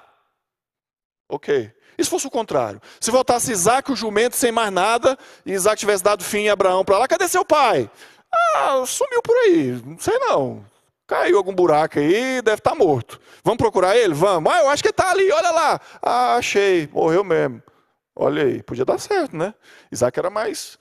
Ok. 1.28 1.72
E 1.96 2.04
se 2.04 2.10
fosse 2.10 2.26
o 2.26 2.30
contrário? 2.30 2.80
Se 3.00 3.10
voltasse 3.10 3.52
Isaac, 3.52 3.90
o 3.90 3.96
jumento, 3.96 4.36
sem 4.36 4.52
mais 4.52 4.72
nada, 4.72 5.16
e 5.46 5.52
Isaac 5.52 5.78
tivesse 5.78 6.02
dado 6.02 6.24
fim 6.24 6.48
a 6.48 6.52
Abraão 6.52 6.84
para 6.84 6.98
lá, 6.98 7.08
cadê 7.08 7.28
seu 7.28 7.44
pai? 7.44 7.90
Ah, 8.56 8.82
sumiu 8.86 9.22
por 9.22 9.36
aí, 9.36 9.80
não 9.84 9.98
sei 9.98 10.18
não. 10.18 10.64
Caiu 11.06 11.36
algum 11.36 11.54
buraco 11.54 11.98
aí, 11.98 12.40
deve 12.40 12.58
estar 12.58 12.70
tá 12.70 12.76
morto. 12.76 13.20
Vamos 13.44 13.58
procurar 13.58 13.96
ele? 13.96 14.14
Vamos. 14.14 14.50
Ah, 14.52 14.60
eu 14.60 14.70
acho 14.70 14.82
que 14.82 14.88
está 14.88 15.10
ali, 15.10 15.30
olha 15.30 15.50
lá. 15.50 15.80
Ah, 16.00 16.36
achei, 16.36 16.88
morreu 16.92 17.22
mesmo. 17.22 17.62
Olha 18.16 18.44
aí, 18.44 18.62
podia 18.62 18.84
dar 18.84 18.98
certo, 18.98 19.36
né? 19.36 19.54
Isaac 19.90 20.18
era 20.18 20.30
mais 20.30 20.78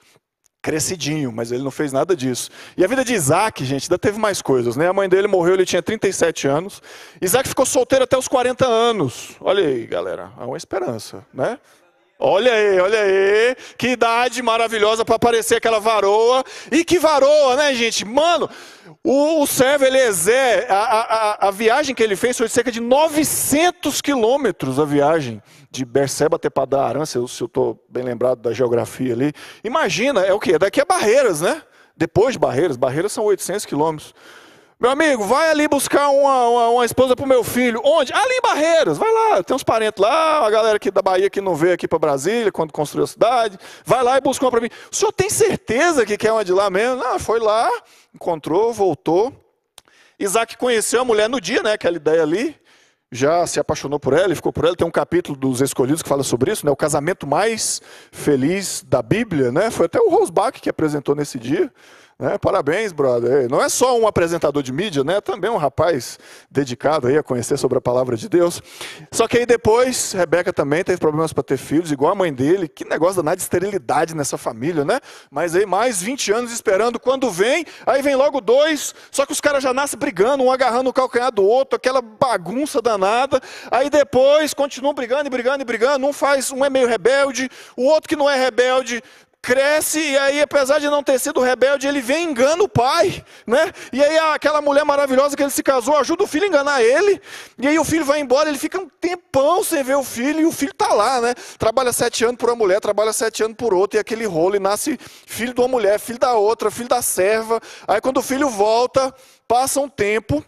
crescidinho, 0.61 1.31
mas 1.31 1.51
ele 1.51 1.63
não 1.63 1.71
fez 1.71 1.91
nada 1.91 2.15
disso. 2.15 2.49
E 2.77 2.83
a 2.83 2.87
vida 2.87 3.03
de 3.03 3.13
Isaac, 3.13 3.65
gente, 3.65 3.85
ainda 3.85 3.97
teve 3.97 4.19
mais 4.19 4.41
coisas, 4.41 4.75
né? 4.75 4.87
A 4.87 4.93
mãe 4.93 5.09
dele 5.09 5.27
morreu, 5.27 5.55
ele 5.55 5.65
tinha 5.65 5.81
37 5.81 6.47
anos. 6.47 6.81
Isaac 7.21 7.49
ficou 7.49 7.65
solteiro 7.65 8.03
até 8.03 8.17
os 8.17 8.27
40 8.27 8.65
anos. 8.67 9.35
Olha 9.39 9.65
aí, 9.65 9.87
galera, 9.87 10.31
há 10.37 10.45
uma 10.45 10.57
esperança, 10.57 11.25
né? 11.33 11.57
Olha 12.23 12.53
aí, 12.53 12.79
olha 12.79 12.99
aí, 13.01 13.55
que 13.75 13.87
idade 13.87 14.43
maravilhosa 14.43 15.03
para 15.03 15.15
aparecer 15.15 15.55
aquela 15.55 15.79
varoa. 15.79 16.43
E 16.71 16.85
que 16.85 16.99
varoa, 16.99 17.55
né, 17.55 17.73
gente? 17.73 18.05
Mano, 18.05 18.47
o, 19.03 19.41
o 19.41 19.47
servo 19.47 19.85
Eliezer, 19.85 20.67
a, 20.69 20.75
a, 20.75 21.47
a 21.47 21.51
viagem 21.51 21.95
que 21.95 22.03
ele 22.03 22.15
fez 22.15 22.37
foi 22.37 22.47
cerca 22.47 22.71
de 22.71 22.79
900 22.79 24.01
quilômetros 24.01 24.79
a 24.79 24.85
viagem 24.85 25.41
de 25.71 25.83
Berseba 25.83 26.35
até 26.35 26.47
Padarã, 26.47 27.03
se 27.07 27.17
eu 27.17 27.25
estou 27.25 27.83
bem 27.89 28.03
lembrado 28.03 28.39
da 28.39 28.53
geografia 28.53 29.13
ali. 29.13 29.33
Imagina, 29.63 30.21
é 30.21 30.31
o 30.31 30.39
quê? 30.39 30.59
Daqui 30.59 30.79
a 30.79 30.85
Barreiras, 30.85 31.41
né? 31.41 31.63
Depois 31.97 32.33
de 32.33 32.39
Barreiras, 32.39 32.77
Barreiras 32.77 33.11
são 33.11 33.23
800 33.23 33.65
quilômetros. 33.65 34.13
Meu 34.81 34.89
amigo, 34.89 35.23
vai 35.23 35.51
ali 35.51 35.67
buscar 35.67 36.09
uma, 36.09 36.47
uma, 36.47 36.69
uma 36.69 36.85
esposa 36.85 37.15
para 37.15 37.23
o 37.23 37.27
meu 37.27 37.43
filho. 37.43 37.79
Onde? 37.85 38.11
Ali 38.11 38.33
em 38.33 38.41
Barreiras. 38.41 38.97
Vai 38.97 39.13
lá, 39.13 39.43
tem 39.43 39.55
uns 39.55 39.63
parentes 39.63 40.01
lá, 40.01 40.43
a 40.43 40.49
galera 40.49 40.77
aqui 40.77 40.89
da 40.89 41.03
Bahia 41.03 41.29
que 41.29 41.39
não 41.39 41.53
veio 41.53 41.75
aqui 41.75 41.87
para 41.87 41.99
Brasília 41.99 42.51
quando 42.51 42.73
construiu 42.73 43.03
a 43.03 43.07
cidade. 43.07 43.59
Vai 43.85 44.01
lá 44.01 44.17
e 44.17 44.21
busca 44.21 44.43
uma 44.43 44.49
para 44.49 44.59
mim. 44.59 44.69
O 44.91 44.95
senhor 44.95 45.11
tem 45.11 45.29
certeza 45.29 46.03
que 46.03 46.17
quer 46.17 46.31
uma 46.31 46.43
de 46.43 46.51
lá 46.51 46.67
mesmo? 46.71 46.95
Não, 46.95 47.19
foi 47.19 47.39
lá, 47.39 47.69
encontrou, 48.11 48.73
voltou. 48.73 49.31
Isaac 50.17 50.57
conheceu 50.57 51.01
a 51.01 51.05
mulher 51.05 51.29
no 51.29 51.39
dia, 51.39 51.61
né? 51.61 51.73
Aquela 51.73 51.97
ideia 51.97 52.23
ali. 52.23 52.59
Já 53.11 53.45
se 53.45 53.59
apaixonou 53.59 53.99
por 53.99 54.13
ela 54.13 54.33
e 54.33 54.35
ficou 54.35 54.51
por 54.51 54.65
ela. 54.65 54.75
Tem 54.75 54.87
um 54.87 54.91
capítulo 54.91 55.37
dos 55.37 55.61
escolhidos 55.61 56.01
que 56.01 56.09
fala 56.09 56.23
sobre 56.23 56.53
isso, 56.53 56.65
né? 56.65 56.71
O 56.71 56.75
casamento 56.75 57.27
mais 57.27 57.83
feliz 58.11 58.83
da 58.87 59.03
Bíblia, 59.03 59.51
né? 59.51 59.69
Foi 59.69 59.85
até 59.85 59.99
o 59.99 60.09
Rosbach 60.09 60.59
que 60.59 60.71
apresentou 60.71 61.13
nesse 61.13 61.37
dia. 61.37 61.71
Né? 62.21 62.37
Parabéns, 62.37 62.91
brother. 62.91 63.49
Não 63.49 63.59
é 63.59 63.67
só 63.67 63.99
um 63.99 64.05
apresentador 64.05 64.61
de 64.61 64.71
mídia, 64.71 65.03
né? 65.03 65.19
Também 65.19 65.49
um 65.49 65.57
rapaz 65.57 66.19
dedicado 66.51 67.07
aí 67.07 67.17
a 67.17 67.23
conhecer 67.23 67.57
sobre 67.57 67.79
a 67.79 67.81
palavra 67.81 68.15
de 68.15 68.29
Deus. 68.29 68.61
Só 69.11 69.27
que 69.27 69.39
aí 69.39 69.45
depois, 69.47 70.11
Rebeca 70.11 70.53
também 70.53 70.83
teve 70.83 70.99
problemas 70.99 71.33
para 71.33 71.41
ter 71.41 71.57
filhos, 71.57 71.91
igual 71.91 72.11
a 72.11 72.15
mãe 72.15 72.31
dele. 72.31 72.67
Que 72.67 72.85
negócio 72.85 73.15
danado 73.15 73.37
de 73.37 73.41
esterilidade 73.41 74.15
nessa 74.15 74.37
família, 74.37 74.85
né? 74.85 74.99
Mas 75.31 75.55
aí 75.55 75.65
mais 75.65 75.99
20 75.99 76.31
anos 76.31 76.51
esperando. 76.51 76.99
Quando 76.99 77.31
vem, 77.31 77.65
aí 77.87 78.03
vem 78.03 78.15
logo 78.15 78.39
dois. 78.39 78.93
Só 79.09 79.25
que 79.25 79.31
os 79.31 79.41
caras 79.41 79.63
já 79.63 79.73
nascem 79.73 79.97
brigando, 79.97 80.43
um 80.43 80.51
agarrando 80.51 80.91
o 80.91 80.93
calcanhar 80.93 81.31
do 81.31 81.43
outro, 81.43 81.77
aquela 81.77 82.03
bagunça 82.03 82.83
danada. 82.83 83.41
Aí 83.71 83.89
depois 83.89 84.53
continuam 84.53 84.93
brigando 84.93 85.25
e 85.25 85.29
brigando 85.31 85.63
e 85.63 85.65
brigando. 85.65 86.05
Um 86.05 86.13
faz, 86.13 86.51
um 86.51 86.63
é 86.63 86.69
meio 86.69 86.87
rebelde, 86.87 87.49
o 87.75 87.85
outro 87.85 88.07
que 88.07 88.15
não 88.15 88.29
é 88.29 88.35
rebelde 88.35 89.01
cresce 89.41 89.99
e 89.99 90.17
aí, 90.17 90.41
apesar 90.41 90.79
de 90.79 90.87
não 90.87 91.01
ter 91.01 91.19
sido 91.19 91.41
rebelde, 91.41 91.87
ele 91.87 91.99
vem 91.99 92.27
e 92.27 92.29
engana 92.29 92.61
o 92.63 92.69
pai, 92.69 93.25
né? 93.47 93.71
E 93.91 94.01
aí 94.03 94.17
aquela 94.33 94.61
mulher 94.61 94.85
maravilhosa 94.85 95.35
que 95.35 95.41
ele 95.41 95.49
se 95.49 95.63
casou 95.63 95.97
ajuda 95.97 96.23
o 96.23 96.27
filho 96.27 96.45
a 96.45 96.47
enganar 96.47 96.83
ele. 96.83 97.19
E 97.57 97.67
aí 97.67 97.79
o 97.79 97.83
filho 97.83 98.05
vai 98.05 98.19
embora, 98.19 98.49
ele 98.49 98.59
fica 98.59 98.79
um 98.79 98.87
tempão 98.87 99.63
sem 99.63 99.83
ver 99.83 99.95
o 99.95 100.03
filho 100.03 100.41
e 100.41 100.45
o 100.45 100.51
filho 100.51 100.71
está 100.71 100.93
lá, 100.93 101.19
né? 101.19 101.33
Trabalha 101.57 101.91
sete 101.91 102.23
anos 102.23 102.37
por 102.37 102.49
uma 102.49 102.55
mulher, 102.55 102.79
trabalha 102.79 103.11
sete 103.11 103.43
anos 103.43 103.57
por 103.57 103.73
outra 103.73 103.99
e 103.99 104.01
aquele 104.01 104.25
rolo 104.25 104.55
e 104.55 104.59
nasce 104.59 104.97
filho 105.25 105.53
de 105.53 105.59
uma 105.59 105.67
mulher, 105.67 105.99
filho 105.99 106.19
da 106.19 106.33
outra, 106.33 106.69
filho 106.69 106.89
da 106.89 107.01
serva. 107.01 107.59
Aí 107.87 107.99
quando 107.99 108.17
o 108.17 108.21
filho 108.21 108.47
volta, 108.47 109.13
passa 109.47 109.79
um 109.79 109.89
tempo 109.89 110.45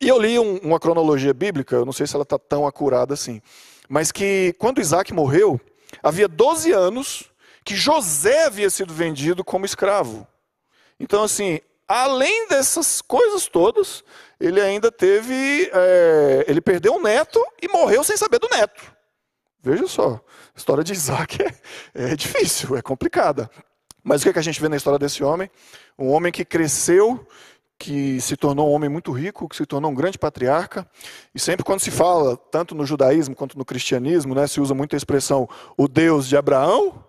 e 0.00 0.08
eu 0.08 0.16
li 0.16 0.38
um, 0.38 0.58
uma 0.58 0.78
cronologia 0.78 1.34
bíblica, 1.34 1.74
eu 1.74 1.84
não 1.84 1.92
sei 1.92 2.06
se 2.06 2.14
ela 2.14 2.22
está 2.22 2.38
tão 2.38 2.64
acurada 2.64 3.14
assim, 3.14 3.42
mas 3.88 4.12
que 4.12 4.54
quando 4.58 4.80
Isaac 4.80 5.12
morreu, 5.12 5.60
havia 6.00 6.28
12 6.28 6.70
anos 6.70 7.24
que 7.68 7.76
José 7.76 8.46
havia 8.46 8.70
sido 8.70 8.94
vendido 8.94 9.44
como 9.44 9.66
escravo. 9.66 10.26
Então, 10.98 11.22
assim, 11.22 11.60
além 11.86 12.48
dessas 12.48 13.02
coisas 13.02 13.46
todas, 13.46 14.02
ele 14.40 14.58
ainda 14.58 14.90
teve. 14.90 15.70
É, 15.70 16.46
ele 16.48 16.62
perdeu 16.62 16.94
um 16.94 17.02
neto 17.02 17.38
e 17.60 17.68
morreu 17.68 18.02
sem 18.02 18.16
saber 18.16 18.38
do 18.38 18.48
neto. 18.48 18.90
Veja 19.62 19.86
só, 19.86 20.18
a 20.54 20.58
história 20.58 20.82
de 20.82 20.94
Isaac 20.94 21.42
é, 21.94 22.12
é 22.12 22.16
difícil, 22.16 22.74
é 22.74 22.80
complicada. 22.80 23.50
Mas 24.02 24.22
o 24.22 24.24
que, 24.24 24.30
é 24.30 24.32
que 24.32 24.38
a 24.38 24.42
gente 24.42 24.62
vê 24.62 24.70
na 24.70 24.76
história 24.76 24.98
desse 24.98 25.22
homem? 25.22 25.50
Um 25.98 26.08
homem 26.08 26.32
que 26.32 26.46
cresceu, 26.46 27.26
que 27.78 28.18
se 28.22 28.34
tornou 28.34 28.70
um 28.70 28.72
homem 28.72 28.88
muito 28.88 29.12
rico, 29.12 29.46
que 29.46 29.56
se 29.56 29.66
tornou 29.66 29.90
um 29.90 29.94
grande 29.94 30.18
patriarca. 30.18 30.88
E 31.34 31.38
sempre 31.38 31.66
quando 31.66 31.80
se 31.80 31.90
fala, 31.90 32.34
tanto 32.34 32.74
no 32.74 32.86
judaísmo 32.86 33.36
quanto 33.36 33.58
no 33.58 33.64
cristianismo, 33.66 34.34
né, 34.34 34.46
se 34.46 34.58
usa 34.58 34.72
muito 34.72 34.94
a 34.94 34.96
expressão 34.96 35.46
o 35.76 35.86
Deus 35.86 36.26
de 36.26 36.34
Abraão, 36.34 37.04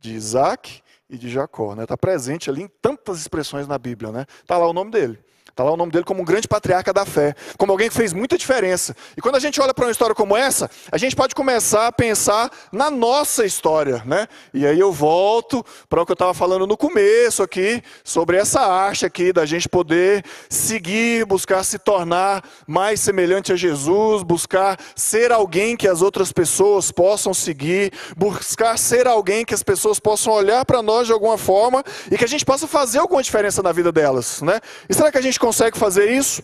de 0.00 0.14
Isaac 0.14 0.82
e 1.08 1.16
de 1.16 1.28
Jacó. 1.28 1.70
Está 1.70 1.80
né? 1.80 1.86
Tá 1.86 1.96
presente 1.96 2.50
ali 2.50 2.62
em 2.62 2.68
tantas 2.80 3.20
expressões 3.20 3.66
na 3.66 3.78
Bíblia. 3.78 4.08
Está 4.08 4.18
né? 4.18 4.26
Tá 4.46 4.58
lá 4.58 4.68
o 4.68 4.72
nome 4.72 4.90
dele. 4.90 5.18
Está 5.58 5.64
lá 5.64 5.72
o 5.72 5.76
nome 5.76 5.90
dele 5.90 6.04
como 6.04 6.22
um 6.22 6.24
grande 6.24 6.46
patriarca 6.46 6.92
da 6.92 7.04
fé, 7.04 7.34
como 7.56 7.72
alguém 7.72 7.88
que 7.88 7.94
fez 7.96 8.12
muita 8.12 8.38
diferença. 8.38 8.94
E 9.16 9.20
quando 9.20 9.34
a 9.34 9.40
gente 9.40 9.60
olha 9.60 9.74
para 9.74 9.86
uma 9.86 9.90
história 9.90 10.14
como 10.14 10.36
essa, 10.36 10.70
a 10.92 10.96
gente 10.96 11.16
pode 11.16 11.34
começar 11.34 11.88
a 11.88 11.90
pensar 11.90 12.48
na 12.70 12.92
nossa 12.92 13.44
história, 13.44 14.00
né? 14.06 14.28
E 14.54 14.64
aí 14.64 14.78
eu 14.78 14.92
volto 14.92 15.66
para 15.90 16.00
o 16.00 16.06
que 16.06 16.12
eu 16.12 16.14
estava 16.14 16.32
falando 16.32 16.64
no 16.64 16.76
começo 16.76 17.42
aqui, 17.42 17.82
sobre 18.04 18.36
essa 18.36 18.60
arte 18.60 19.04
aqui 19.04 19.32
da 19.32 19.44
gente 19.44 19.68
poder 19.68 20.24
seguir, 20.48 21.24
buscar 21.26 21.64
se 21.64 21.76
tornar 21.76 22.44
mais 22.64 23.00
semelhante 23.00 23.52
a 23.52 23.56
Jesus, 23.56 24.22
buscar 24.22 24.78
ser 24.94 25.32
alguém 25.32 25.76
que 25.76 25.88
as 25.88 26.02
outras 26.02 26.30
pessoas 26.30 26.92
possam 26.92 27.34
seguir, 27.34 27.92
buscar 28.16 28.78
ser 28.78 29.08
alguém 29.08 29.44
que 29.44 29.54
as 29.54 29.64
pessoas 29.64 29.98
possam 29.98 30.32
olhar 30.34 30.64
para 30.64 30.80
nós 30.82 31.08
de 31.08 31.12
alguma 31.12 31.36
forma 31.36 31.82
e 32.12 32.16
que 32.16 32.24
a 32.24 32.28
gente 32.28 32.44
possa 32.44 32.68
fazer 32.68 32.98
alguma 33.00 33.24
diferença 33.24 33.60
na 33.60 33.72
vida 33.72 33.90
delas, 33.90 34.40
né? 34.40 34.60
E 34.88 34.94
será 34.94 35.10
que 35.10 35.18
a 35.18 35.20
gente 35.20 35.47
consegue 35.48 35.78
fazer 35.78 36.10
isso? 36.10 36.42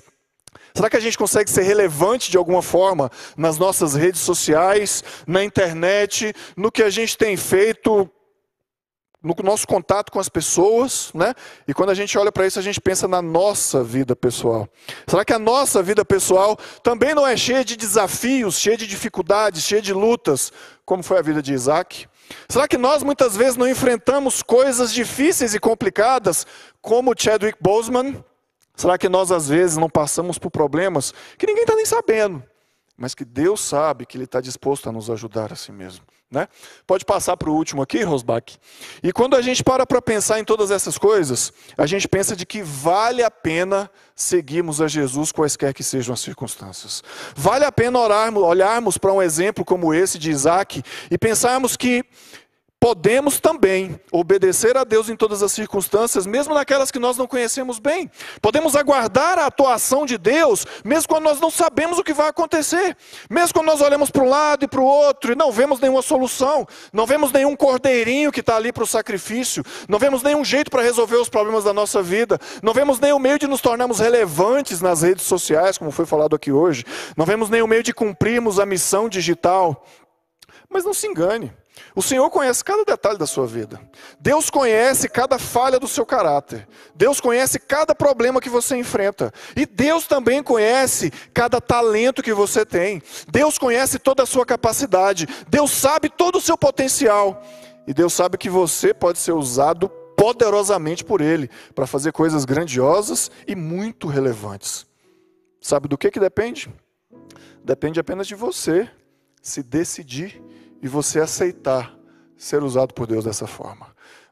Será 0.74 0.88
que 0.88 0.96
a 0.96 1.00
gente 1.00 1.18
consegue 1.18 1.50
ser 1.50 1.60
relevante 1.62 2.30
de 2.30 2.38
alguma 2.38 2.62
forma 2.62 3.10
nas 3.36 3.58
nossas 3.58 3.94
redes 3.94 4.22
sociais, 4.22 5.04
na 5.26 5.44
internet, 5.44 6.32
no 6.56 6.72
que 6.72 6.82
a 6.82 6.88
gente 6.88 7.18
tem 7.18 7.36
feito, 7.36 8.10
no 9.22 9.34
nosso 9.42 9.66
contato 9.66 10.10
com 10.10 10.18
as 10.18 10.30
pessoas, 10.30 11.10
né? 11.12 11.34
E 11.68 11.74
quando 11.74 11.90
a 11.90 11.94
gente 11.94 12.16
olha 12.16 12.32
para 12.32 12.46
isso, 12.46 12.58
a 12.58 12.62
gente 12.62 12.80
pensa 12.80 13.06
na 13.06 13.20
nossa 13.20 13.84
vida 13.84 14.16
pessoal. 14.16 14.66
Será 15.06 15.22
que 15.22 15.34
a 15.34 15.38
nossa 15.38 15.82
vida 15.82 16.02
pessoal 16.02 16.56
também 16.82 17.14
não 17.14 17.26
é 17.26 17.36
cheia 17.36 17.62
de 17.62 17.76
desafios, 17.76 18.58
cheia 18.58 18.78
de 18.78 18.86
dificuldades, 18.86 19.64
cheia 19.64 19.82
de 19.82 19.92
lutas, 19.92 20.50
como 20.86 21.02
foi 21.02 21.18
a 21.18 21.22
vida 21.22 21.42
de 21.42 21.52
Isaac? 21.52 22.08
Será 22.48 22.66
que 22.66 22.78
nós 22.78 23.02
muitas 23.02 23.36
vezes 23.36 23.56
não 23.56 23.68
enfrentamos 23.68 24.42
coisas 24.42 24.94
difíceis 24.94 25.54
e 25.54 25.60
complicadas, 25.60 26.46
como 26.80 27.14
Chadwick 27.14 27.58
Boseman? 27.60 28.24
Será 28.76 28.98
que 28.98 29.08
nós 29.08 29.30
às 29.30 29.48
vezes 29.48 29.76
não 29.76 29.88
passamos 29.88 30.38
por 30.38 30.50
problemas 30.50 31.12
que 31.38 31.46
ninguém 31.46 31.62
está 31.62 31.76
nem 31.76 31.86
sabendo? 31.86 32.42
mas 32.96 33.14
que 33.14 33.24
Deus 33.24 33.60
sabe 33.60 34.06
que 34.06 34.16
Ele 34.16 34.24
está 34.24 34.40
disposto 34.40 34.88
a 34.88 34.92
nos 34.92 35.10
ajudar 35.10 35.52
assim 35.52 35.72
mesmo. 35.72 36.04
Né? 36.30 36.48
Pode 36.86 37.04
passar 37.04 37.36
para 37.36 37.48
o 37.48 37.54
último 37.54 37.82
aqui, 37.82 38.02
Rosbach. 38.02 38.58
E 39.02 39.12
quando 39.12 39.36
a 39.36 39.42
gente 39.42 39.62
para 39.62 39.86
para 39.86 40.02
pensar 40.02 40.40
em 40.40 40.44
todas 40.44 40.70
essas 40.70 40.98
coisas, 40.98 41.52
a 41.76 41.86
gente 41.86 42.08
pensa 42.08 42.34
de 42.34 42.44
que 42.44 42.60
vale 42.62 43.22
a 43.22 43.30
pena 43.30 43.90
seguirmos 44.16 44.80
a 44.80 44.88
Jesus 44.88 45.30
quaisquer 45.30 45.72
que 45.72 45.84
sejam 45.84 46.12
as 46.12 46.20
circunstâncias. 46.20 47.04
Vale 47.36 47.64
a 47.64 47.70
pena 47.70 47.98
orarmos, 48.00 48.42
olharmos 48.42 48.98
para 48.98 49.12
um 49.12 49.22
exemplo 49.22 49.64
como 49.64 49.94
esse 49.94 50.18
de 50.18 50.30
Isaac 50.30 50.82
e 51.08 51.18
pensarmos 51.18 51.76
que 51.76 52.04
podemos 52.84 53.40
também 53.40 53.98
obedecer 54.12 54.76
a 54.76 54.84
Deus 54.84 55.08
em 55.08 55.16
todas 55.16 55.42
as 55.42 55.52
circunstâncias, 55.52 56.26
mesmo 56.26 56.52
naquelas 56.52 56.90
que 56.90 56.98
nós 56.98 57.16
não 57.16 57.26
conhecemos 57.26 57.78
bem. 57.78 58.10
Podemos 58.42 58.76
aguardar 58.76 59.38
a 59.38 59.46
atuação 59.46 60.04
de 60.04 60.18
Deus, 60.18 60.66
mesmo 60.84 61.08
quando 61.08 61.24
nós 61.24 61.40
não 61.40 61.50
sabemos 61.50 61.98
o 61.98 62.04
que 62.04 62.12
vai 62.12 62.28
acontecer. 62.28 62.94
Mesmo 63.30 63.54
quando 63.54 63.68
nós 63.68 63.80
olhamos 63.80 64.10
para 64.10 64.22
um 64.22 64.28
lado 64.28 64.66
e 64.66 64.68
para 64.68 64.82
o 64.82 64.84
outro 64.84 65.32
e 65.32 65.34
não 65.34 65.50
vemos 65.50 65.80
nenhuma 65.80 66.02
solução, 66.02 66.68
não 66.92 67.06
vemos 67.06 67.32
nenhum 67.32 67.56
cordeirinho 67.56 68.30
que 68.30 68.40
está 68.40 68.56
ali 68.56 68.70
para 68.70 68.84
o 68.84 68.86
sacrifício, 68.86 69.64
não 69.88 69.98
vemos 69.98 70.22
nenhum 70.22 70.44
jeito 70.44 70.70
para 70.70 70.82
resolver 70.82 71.16
os 71.16 71.30
problemas 71.30 71.64
da 71.64 71.72
nossa 71.72 72.02
vida, 72.02 72.38
não 72.62 72.74
vemos 72.74 73.00
nenhum 73.00 73.18
meio 73.18 73.38
de 73.38 73.46
nos 73.46 73.62
tornarmos 73.62 73.98
relevantes 73.98 74.82
nas 74.82 75.00
redes 75.00 75.24
sociais, 75.24 75.78
como 75.78 75.90
foi 75.90 76.04
falado 76.04 76.36
aqui 76.36 76.52
hoje, 76.52 76.84
não 77.16 77.24
vemos 77.24 77.48
nenhum 77.48 77.66
meio 77.66 77.82
de 77.82 77.94
cumprirmos 77.94 78.60
a 78.60 78.66
missão 78.66 79.08
digital. 79.08 79.86
Mas 80.68 80.84
não 80.84 80.92
se 80.92 81.06
engane. 81.06 81.50
O 81.94 82.02
Senhor 82.02 82.28
conhece 82.30 82.62
cada 82.62 82.84
detalhe 82.84 83.18
da 83.18 83.26
sua 83.26 83.46
vida. 83.46 83.80
Deus 84.20 84.50
conhece 84.50 85.08
cada 85.08 85.38
falha 85.38 85.78
do 85.78 85.88
seu 85.88 86.06
caráter. 86.06 86.66
Deus 86.94 87.20
conhece 87.20 87.58
cada 87.58 87.94
problema 87.94 88.40
que 88.40 88.48
você 88.48 88.76
enfrenta. 88.76 89.32
E 89.56 89.66
Deus 89.66 90.06
também 90.06 90.42
conhece 90.42 91.10
cada 91.32 91.60
talento 91.60 92.22
que 92.22 92.32
você 92.32 92.64
tem. 92.64 93.02
Deus 93.30 93.58
conhece 93.58 93.98
toda 93.98 94.22
a 94.22 94.26
sua 94.26 94.46
capacidade. 94.46 95.26
Deus 95.48 95.70
sabe 95.70 96.08
todo 96.08 96.36
o 96.38 96.40
seu 96.40 96.56
potencial. 96.56 97.42
E 97.86 97.92
Deus 97.92 98.12
sabe 98.12 98.38
que 98.38 98.48
você 98.48 98.94
pode 98.94 99.18
ser 99.18 99.32
usado 99.32 99.88
poderosamente 100.16 101.04
por 101.04 101.20
Ele 101.20 101.50
para 101.74 101.86
fazer 101.86 102.12
coisas 102.12 102.44
grandiosas 102.44 103.30
e 103.46 103.54
muito 103.54 104.06
relevantes. 104.06 104.86
Sabe 105.60 105.88
do 105.88 105.98
que, 105.98 106.10
que 106.10 106.20
depende? 106.20 106.72
Depende 107.64 107.98
apenas 107.98 108.26
de 108.26 108.34
você 108.34 108.88
se 109.40 109.62
decidir 109.62 110.42
e 110.84 110.88
você 110.88 111.18
aceitar 111.18 111.96
ser 112.36 112.62
usado 112.62 112.92
por 112.92 113.06
Deus 113.06 113.24
dessa 113.24 113.46
forma. 113.46 113.86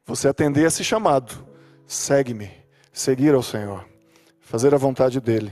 Você 0.04 0.28
atender 0.28 0.66
esse 0.66 0.84
chamado, 0.84 1.32
segue-me, 1.86 2.50
seguir 2.92 3.34
ao 3.34 3.42
Senhor, 3.42 3.86
fazer 4.38 4.74
a 4.74 4.76
vontade 4.76 5.18
dEle 5.18 5.50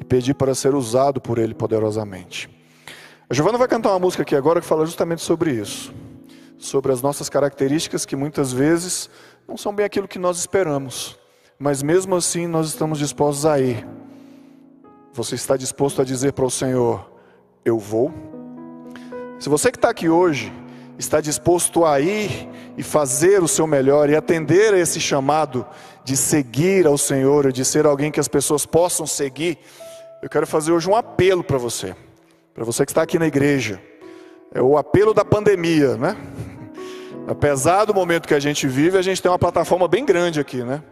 e 0.00 0.04
pedir 0.04 0.34
para 0.34 0.52
ser 0.52 0.74
usado 0.74 1.20
por 1.20 1.38
Ele 1.38 1.54
poderosamente. 1.54 2.50
A 3.30 3.32
Giovana 3.32 3.56
vai 3.56 3.68
cantar 3.68 3.90
uma 3.90 4.00
música 4.00 4.24
aqui 4.24 4.34
agora 4.34 4.60
que 4.60 4.66
fala 4.66 4.84
justamente 4.84 5.22
sobre 5.22 5.52
isso, 5.52 5.94
sobre 6.58 6.90
as 6.90 7.00
nossas 7.00 7.28
características 7.28 8.04
que 8.04 8.16
muitas 8.16 8.52
vezes 8.52 9.08
não 9.46 9.56
são 9.56 9.72
bem 9.72 9.86
aquilo 9.86 10.08
que 10.08 10.18
nós 10.18 10.38
esperamos, 10.38 11.16
mas 11.56 11.80
mesmo 11.80 12.16
assim 12.16 12.48
nós 12.48 12.66
estamos 12.66 12.98
dispostos 12.98 13.46
a 13.46 13.60
ir. 13.60 13.86
Você 15.12 15.36
está 15.36 15.56
disposto 15.56 16.02
a 16.02 16.04
dizer 16.04 16.32
para 16.32 16.44
o 16.44 16.50
Senhor: 16.50 17.08
Eu 17.64 17.78
vou? 17.78 18.33
Se 19.44 19.50
você 19.50 19.70
que 19.70 19.76
está 19.76 19.90
aqui 19.90 20.08
hoje 20.08 20.50
está 20.98 21.20
disposto 21.20 21.84
a 21.84 22.00
ir 22.00 22.48
e 22.78 22.82
fazer 22.82 23.42
o 23.42 23.46
seu 23.46 23.66
melhor 23.66 24.08
e 24.08 24.16
atender 24.16 24.72
a 24.72 24.78
esse 24.78 24.98
chamado 24.98 25.66
de 26.02 26.16
seguir 26.16 26.86
ao 26.86 26.96
Senhor, 26.96 27.52
de 27.52 27.62
ser 27.62 27.84
alguém 27.84 28.10
que 28.10 28.18
as 28.18 28.26
pessoas 28.26 28.64
possam 28.64 29.06
seguir, 29.06 29.58
eu 30.22 30.30
quero 30.30 30.46
fazer 30.46 30.72
hoje 30.72 30.88
um 30.88 30.96
apelo 30.96 31.44
para 31.44 31.58
você, 31.58 31.94
para 32.54 32.64
você 32.64 32.86
que 32.86 32.92
está 32.92 33.02
aqui 33.02 33.18
na 33.18 33.26
igreja. 33.26 33.78
É 34.54 34.62
o 34.62 34.78
apelo 34.78 35.12
da 35.12 35.26
pandemia, 35.26 35.98
né? 35.98 36.16
Apesar 37.28 37.84
do 37.84 37.92
momento 37.92 38.26
que 38.26 38.32
a 38.32 38.40
gente 38.40 38.66
vive, 38.66 38.96
a 38.96 39.02
gente 39.02 39.20
tem 39.20 39.30
uma 39.30 39.38
plataforma 39.38 39.86
bem 39.86 40.06
grande 40.06 40.40
aqui, 40.40 40.64
né? 40.64 40.82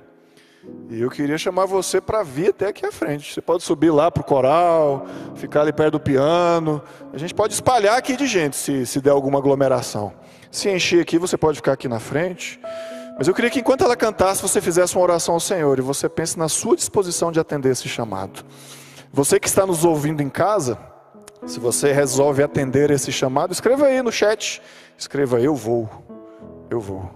E 0.88 1.00
eu 1.00 1.10
queria 1.10 1.38
chamar 1.38 1.64
você 1.66 2.00
para 2.00 2.22
vir 2.22 2.50
até 2.50 2.68
aqui 2.68 2.84
à 2.84 2.92
frente. 2.92 3.32
Você 3.32 3.40
pode 3.40 3.62
subir 3.62 3.90
lá 3.90 4.10
para 4.10 4.20
o 4.20 4.24
coral, 4.24 5.06
ficar 5.34 5.62
ali 5.62 5.72
perto 5.72 5.92
do 5.92 6.00
piano. 6.00 6.82
A 7.12 7.18
gente 7.18 7.34
pode 7.34 7.54
espalhar 7.54 7.96
aqui 7.96 8.16
de 8.16 8.26
gente 8.26 8.56
se, 8.56 8.86
se 8.86 9.00
der 9.00 9.10
alguma 9.10 9.38
aglomeração. 9.38 10.12
Se 10.50 10.70
encher 10.70 11.00
aqui, 11.00 11.18
você 11.18 11.36
pode 11.36 11.56
ficar 11.56 11.72
aqui 11.72 11.88
na 11.88 11.98
frente. 11.98 12.60
Mas 13.16 13.26
eu 13.26 13.34
queria 13.34 13.50
que 13.50 13.60
enquanto 13.60 13.82
ela 13.82 13.96
cantasse, 13.96 14.42
você 14.42 14.60
fizesse 14.60 14.94
uma 14.94 15.02
oração 15.02 15.34
ao 15.34 15.40
Senhor 15.40 15.78
e 15.78 15.82
você 15.82 16.08
pense 16.08 16.38
na 16.38 16.48
sua 16.48 16.76
disposição 16.76 17.32
de 17.32 17.40
atender 17.40 17.70
esse 17.70 17.88
chamado. 17.88 18.44
Você 19.12 19.40
que 19.40 19.48
está 19.48 19.66
nos 19.66 19.84
ouvindo 19.84 20.22
em 20.22 20.28
casa, 20.28 20.78
se 21.46 21.58
você 21.58 21.92
resolve 21.92 22.42
atender 22.42 22.90
esse 22.90 23.10
chamado, 23.10 23.52
escreva 23.52 23.86
aí 23.86 24.00
no 24.02 24.12
chat. 24.12 24.62
Escreva: 24.96 25.40
Eu 25.40 25.54
vou, 25.54 25.88
eu 26.70 26.80
vou. 26.80 27.10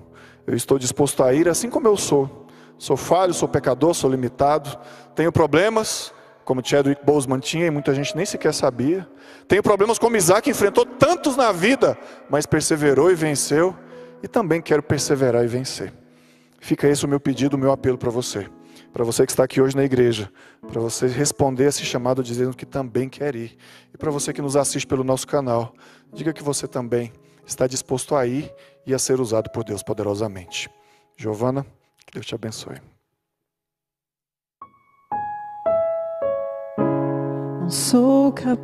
Eu 0.47 0.57
estou 0.57 0.79
disposto 0.79 1.23
a 1.23 1.33
ir 1.35 1.49
assim 1.49 1.69
como 1.69 1.87
eu 1.87 1.97
sou 1.97 2.46
Sou 2.79 2.97
falho, 2.97 3.33
sou 3.33 3.49
pecador, 3.49 3.95
sou 3.95 4.11
limitado. 4.11 4.79
Tenho 5.15 5.33
problemas, 5.33 6.13
como 6.45 6.65
Chadwick 6.65 7.05
Boseman 7.05 7.41
tinha 7.41 7.67
e 7.67 7.71
muita 7.71 7.95
gente 7.95 8.17
nem 8.17 8.25
sequer 8.25 8.55
sabia. 8.55 9.07
Tenho 9.49 9.63
problemas 9.63 9.99
como 9.99 10.17
Isaac, 10.17 10.49
enfrentou 10.49 10.87
tantos 10.87 11.37
na 11.37 11.51
vida, 11.53 11.99
mas 12.31 12.47
perseverou 12.47 13.11
e 13.11 13.15
venceu. 13.15 13.75
E 14.23 14.29
também 14.29 14.63
quero 14.63 14.83
perseverar 14.83 15.45
e 15.45 15.49
vencer. 15.49 15.93
Fica 16.61 16.89
esse 16.89 17.05
o 17.05 17.09
meu 17.09 17.21
pedido, 17.21 17.55
o 17.55 17.59
meu 17.59 17.73
apelo 17.73 17.99
para 17.99 18.11
você. 18.11 18.49
Para 18.93 19.05
você 19.05 19.27
que 19.27 19.33
está 19.33 19.45
aqui 19.45 19.61
hoje 19.61 19.77
na 19.77 19.85
igreja, 19.85 20.31
para 20.67 20.81
você 20.81 21.07
responder 21.07 21.65
esse 21.65 21.85
chamado 21.85 22.23
dizendo 22.23 22.57
que 22.57 22.65
também 22.65 23.09
quer 23.09 23.35
ir. 23.37 23.57
E 23.93 23.99
para 23.99 24.11
você 24.11 24.33
que 24.33 24.41
nos 24.41 24.57
assiste 24.57 24.87
pelo 24.87 25.05
nosso 25.05 25.27
canal, 25.27 25.75
diga 26.13 26.33
que 26.33 26.43
você 26.43 26.67
também 26.67 27.13
está 27.47 27.67
disposto 27.67 28.15
a 28.15 28.27
ir 28.27 28.53
e 28.87 28.95
a 28.95 28.99
ser 28.99 29.21
usado 29.21 29.51
por 29.51 29.65
Deus 29.65 29.83
poderosamente. 29.83 30.71
Giovana. 31.17 31.67
Deus 32.13 32.27
te 32.27 32.35
abençoe. 32.35 32.77
Não 37.61 37.71
sou 37.71 38.33
capaz, 38.33 38.57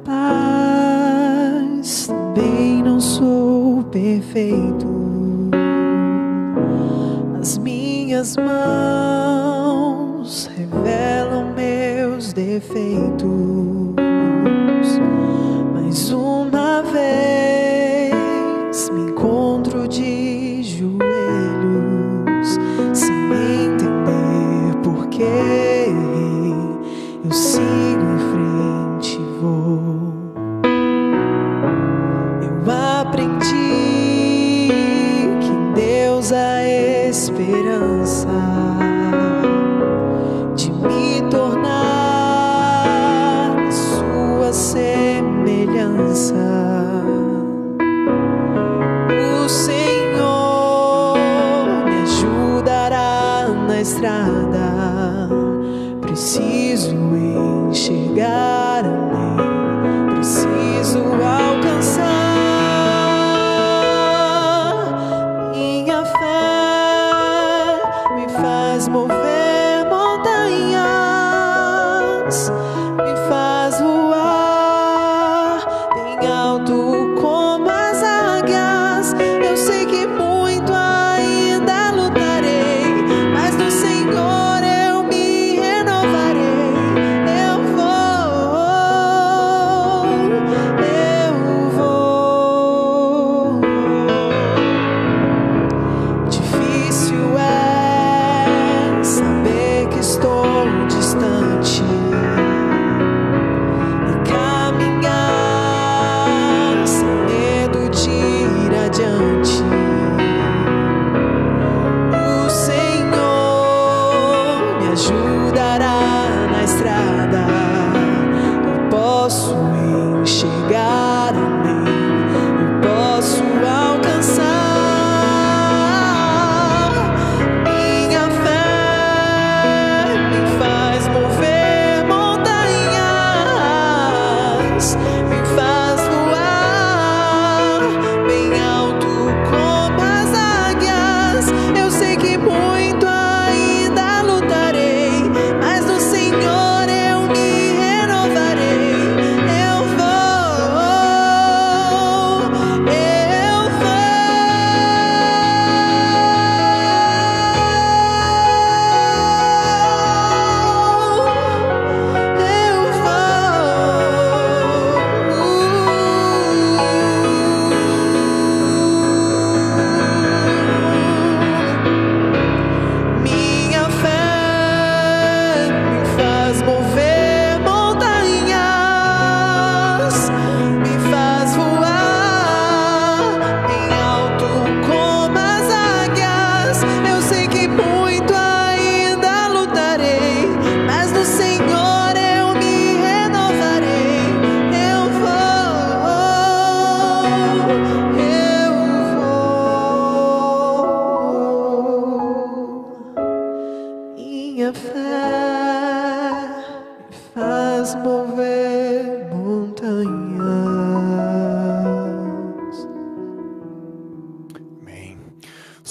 também 2.07 2.83
não 2.83 3.01
sou 3.01 3.83
perfeito. 3.85 4.87
As 7.41 7.57
minhas 7.59 8.37
mãos 8.37 10.47
revelam 10.57 11.53
meus 11.53 12.33
defeitos. 12.33 13.29
Mais 15.75 16.11
uma 16.13 16.42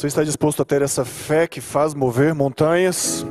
Você 0.02 0.08
está 0.08 0.24
disposto 0.24 0.64
a 0.64 0.66
ter 0.66 0.82
essa 0.82 1.06
fé 1.06 1.46
que 1.46 1.62
faz 1.62 1.94
mover 1.94 2.34
montanhas? 2.34 3.24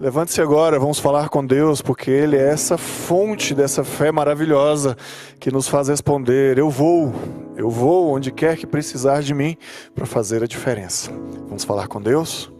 Levante-se 0.00 0.40
agora, 0.40 0.78
vamos 0.78 0.98
falar 0.98 1.28
com 1.28 1.44
Deus, 1.44 1.82
porque 1.82 2.10
Ele 2.10 2.34
é 2.34 2.48
essa 2.48 2.78
fonte 2.78 3.54
dessa 3.54 3.84
fé 3.84 4.10
maravilhosa 4.10 4.96
que 5.38 5.52
nos 5.52 5.68
faz 5.68 5.88
responder: 5.88 6.56
Eu 6.56 6.70
vou, 6.70 7.12
eu 7.58 7.68
vou 7.68 8.08
onde 8.08 8.32
quer 8.32 8.56
que 8.56 8.66
precisar 8.66 9.20
de 9.20 9.34
mim 9.34 9.54
para 9.94 10.06
fazer 10.06 10.42
a 10.42 10.46
diferença. 10.46 11.12
Vamos 11.46 11.64
falar 11.64 11.88
com 11.88 12.00
Deus? 12.00 12.50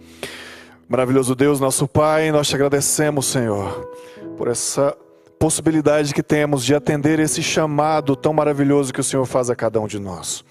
Maravilhoso 0.87 1.34
Deus, 1.34 1.58
nosso 1.58 1.88
Pai, 1.88 2.30
nós 2.30 2.48
te 2.48 2.54
agradecemos, 2.54 3.24
Senhor, 3.24 3.90
por 4.37 4.48
essa 4.48 4.94
possibilidade 5.38 6.12
que 6.12 6.22
temos 6.22 6.62
de 6.62 6.74
atender 6.74 7.18
esse 7.18 7.42
chamado 7.42 8.14
tão 8.14 8.34
maravilhoso 8.34 8.92
que 8.92 9.00
o 9.00 9.04
Senhor 9.04 9.24
faz 9.24 9.48
a 9.48 9.56
cada 9.56 9.80
um 9.80 9.87
de 9.87 9.98
nós. 9.98 10.44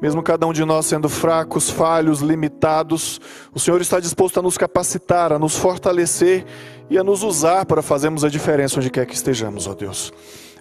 Mesmo 0.00 0.22
cada 0.22 0.46
um 0.46 0.52
de 0.52 0.64
nós 0.64 0.86
sendo 0.86 1.08
fracos, 1.08 1.68
falhos, 1.68 2.20
limitados, 2.20 3.20
o 3.52 3.58
Senhor 3.58 3.80
está 3.80 3.98
disposto 3.98 4.38
a 4.38 4.42
nos 4.42 4.56
capacitar, 4.56 5.32
a 5.32 5.38
nos 5.38 5.56
fortalecer 5.56 6.44
e 6.88 6.96
a 6.96 7.02
nos 7.02 7.24
usar 7.24 7.66
para 7.66 7.82
fazermos 7.82 8.24
a 8.24 8.28
diferença 8.28 8.78
onde 8.78 8.90
quer 8.90 9.06
que 9.06 9.14
estejamos, 9.14 9.66
ó 9.66 9.74
Deus. 9.74 10.12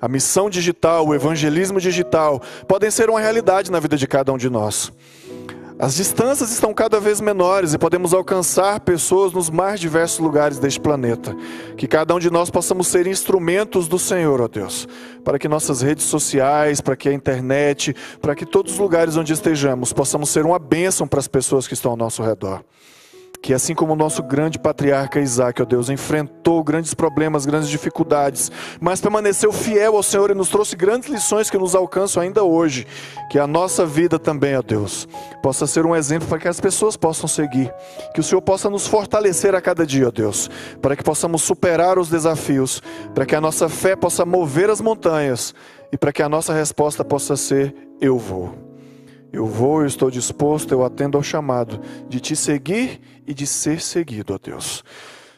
A 0.01 0.07
missão 0.07 0.49
digital, 0.49 1.07
o 1.07 1.13
evangelismo 1.13 1.79
digital 1.79 2.41
podem 2.67 2.89
ser 2.89 3.09
uma 3.09 3.19
realidade 3.19 3.71
na 3.71 3.79
vida 3.79 3.95
de 3.95 4.07
cada 4.07 4.31
um 4.33 4.37
de 4.37 4.49
nós. 4.49 4.91
As 5.79 5.93
distâncias 5.93 6.49
estão 6.51 6.73
cada 6.73 6.99
vez 6.99 7.21
menores 7.21 7.75
e 7.75 7.77
podemos 7.77 8.11
alcançar 8.11 8.79
pessoas 8.79 9.31
nos 9.31 9.47
mais 9.47 9.79
diversos 9.79 10.17
lugares 10.17 10.57
deste 10.57 10.79
planeta. 10.79 11.35
Que 11.77 11.87
cada 11.87 12.15
um 12.15 12.19
de 12.19 12.31
nós 12.31 12.49
possamos 12.49 12.87
ser 12.87 13.05
instrumentos 13.05 13.87
do 13.87 13.99
Senhor, 13.99 14.41
ó 14.41 14.47
Deus, 14.47 14.87
para 15.23 15.37
que 15.37 15.47
nossas 15.47 15.83
redes 15.83 16.05
sociais, 16.05 16.81
para 16.81 16.95
que 16.95 17.07
a 17.07 17.13
internet, 17.13 17.95
para 18.19 18.33
que 18.33 18.43
todos 18.43 18.73
os 18.73 18.79
lugares 18.79 19.17
onde 19.17 19.31
estejamos 19.33 19.93
possamos 19.93 20.29
ser 20.29 20.47
uma 20.47 20.57
bênção 20.57 21.07
para 21.07 21.19
as 21.19 21.27
pessoas 21.27 21.67
que 21.67 21.75
estão 21.75 21.91
ao 21.91 21.97
nosso 21.97 22.23
redor 22.23 22.63
que 23.47 23.53
assim 23.53 23.73
como 23.73 23.93
o 23.93 23.95
nosso 23.95 24.21
grande 24.21 24.59
patriarca 24.59 25.21
Isaac, 25.21 25.61
ó 25.61 25.63
Deus, 25.63 25.89
enfrentou 25.89 26.61
grandes 26.61 26.93
problemas, 26.93 27.45
grandes 27.45 27.69
dificuldades, 27.69 28.51
mas 28.77 28.99
permaneceu 28.99 29.53
fiel 29.53 29.95
ao 29.95 30.03
Senhor 30.03 30.31
e 30.31 30.33
nos 30.33 30.49
trouxe 30.49 30.75
grandes 30.75 31.07
lições 31.07 31.49
que 31.49 31.57
nos 31.57 31.73
alcançam 31.73 32.21
ainda 32.21 32.43
hoje, 32.43 32.85
que 33.31 33.39
a 33.39 33.47
nossa 33.47 33.85
vida 33.85 34.19
também, 34.19 34.57
ó 34.57 34.61
Deus, 34.61 35.07
possa 35.41 35.65
ser 35.65 35.85
um 35.85 35.95
exemplo 35.95 36.27
para 36.27 36.39
que 36.39 36.47
as 36.49 36.59
pessoas 36.59 36.97
possam 36.97 37.25
seguir, 37.25 37.73
que 38.13 38.19
o 38.19 38.23
Senhor 38.23 38.41
possa 38.41 38.69
nos 38.69 38.85
fortalecer 38.85 39.55
a 39.55 39.61
cada 39.61 39.85
dia, 39.85 40.09
ó 40.09 40.11
Deus, 40.11 40.49
para 40.81 40.97
que 40.97 41.03
possamos 41.03 41.41
superar 41.41 41.97
os 41.97 42.09
desafios, 42.09 42.83
para 43.15 43.25
que 43.25 43.33
a 43.33 43.39
nossa 43.39 43.69
fé 43.69 43.95
possa 43.95 44.25
mover 44.25 44.69
as 44.69 44.81
montanhas 44.81 45.55
e 45.89 45.97
para 45.97 46.11
que 46.11 46.21
a 46.21 46.27
nossa 46.27 46.51
resposta 46.51 47.05
possa 47.05 47.37
ser: 47.37 47.73
eu 48.01 48.17
vou. 48.17 48.66
Eu 49.31 49.45
vou, 49.45 49.81
eu 49.81 49.87
estou 49.87 50.09
disposto, 50.09 50.71
eu 50.71 50.83
atendo 50.83 51.17
ao 51.17 51.23
chamado 51.23 51.79
de 52.07 52.19
te 52.19 52.35
seguir 52.35 53.01
e 53.25 53.33
de 53.33 53.45
ser 53.45 53.81
seguido, 53.81 54.33
ó 54.33 54.39
Deus. 54.41 54.83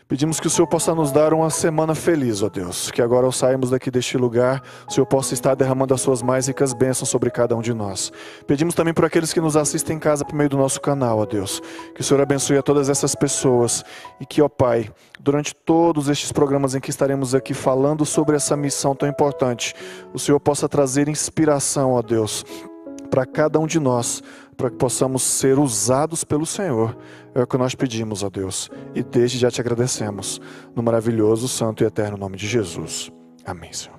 Pedimos 0.10 0.40
que 0.40 0.48
o 0.48 0.50
Senhor 0.50 0.66
possa 0.66 0.96
nos 0.96 1.12
dar 1.12 1.36
uma 1.36 1.52
semana 1.52 1.94
feliz, 1.94 2.42
ó 2.42 2.50
Deus. 2.50 2.90
Que 2.90 3.00
agora 3.00 3.28
ao 3.28 3.32
sairmos 3.32 3.70
daqui 3.70 3.92
deste 3.92 4.18
lugar, 4.18 4.64
o 4.88 4.92
Senhor 4.92 5.06
possa 5.06 5.36
estar 5.36 5.54
derramando 5.54 5.94
as 5.94 6.02
suas 6.02 6.24
mais 6.24 6.48
ricas 6.48 6.74
bênçãos 6.74 7.10
sobre 7.10 7.30
cada 7.30 7.56
um 7.56 7.62
de 7.62 7.76
nós. 7.76 8.12
Pedimos 8.48 8.74
também 8.74 8.92
por 8.92 9.06
aqueles 9.06 9.32
que 9.32 9.40
nos 9.40 9.56
assistem 9.56 9.98
em 9.98 10.00
casa 10.00 10.26
por 10.26 10.34
meio 10.34 10.50
do 10.50 10.58
nosso 10.58 10.82
canal, 10.82 11.20
ó 11.20 11.28
Deus. 11.28 11.62
Que 11.94 12.02
o 12.02 12.04
Senhor 12.04 12.20
abençoe 12.22 12.58
a 12.58 12.64
todas 12.64 12.90
essas 12.90 13.14
pessoas 13.14 13.86
e 14.20 14.26
que, 14.26 14.42
ó 14.42 14.50
Pai, 14.50 14.92
durante 15.20 15.54
todos 15.54 16.10
estes 16.10 16.32
programas 16.32 16.74
em 16.74 16.80
que 16.80 16.90
estaremos 16.90 17.36
aqui 17.36 17.54
falando 17.54 18.04
sobre 18.04 18.36
essa 18.36 18.58
missão 18.58 18.96
tão 18.96 19.08
importante, 19.08 19.76
o 20.12 20.18
Senhor 20.18 20.40
possa 20.40 20.68
trazer 20.68 21.08
inspiração, 21.08 21.92
ó 21.92 22.02
Deus 22.02 22.44
para 23.10 23.26
cada 23.26 23.60
um 23.60 23.68
de 23.68 23.80
nós, 23.80 24.22
para 24.56 24.70
que 24.70 24.78
possamos 24.78 25.24
ser 25.24 25.58
usados 25.60 26.24
pelo 26.24 26.46
Senhor. 26.46 26.98
É 27.34 27.42
o 27.42 27.48
que 27.48 27.58
nós 27.58 27.76
pedimos, 27.76 28.24
ó 28.24 28.30
Deus, 28.30 28.70
e 28.94 29.04
desde 29.04 29.38
já 29.38 29.52
te 29.52 29.62
agradecemos, 29.62 30.42
no 30.76 30.84
maravilhoso, 30.84 31.48
santo 31.48 31.84
e 31.84 31.88
eterno 31.88 32.18
nome 32.18 32.38
de 32.38 32.48
Jesus. 32.48 33.12
Amém, 33.46 33.74
Senhor. 33.74 33.99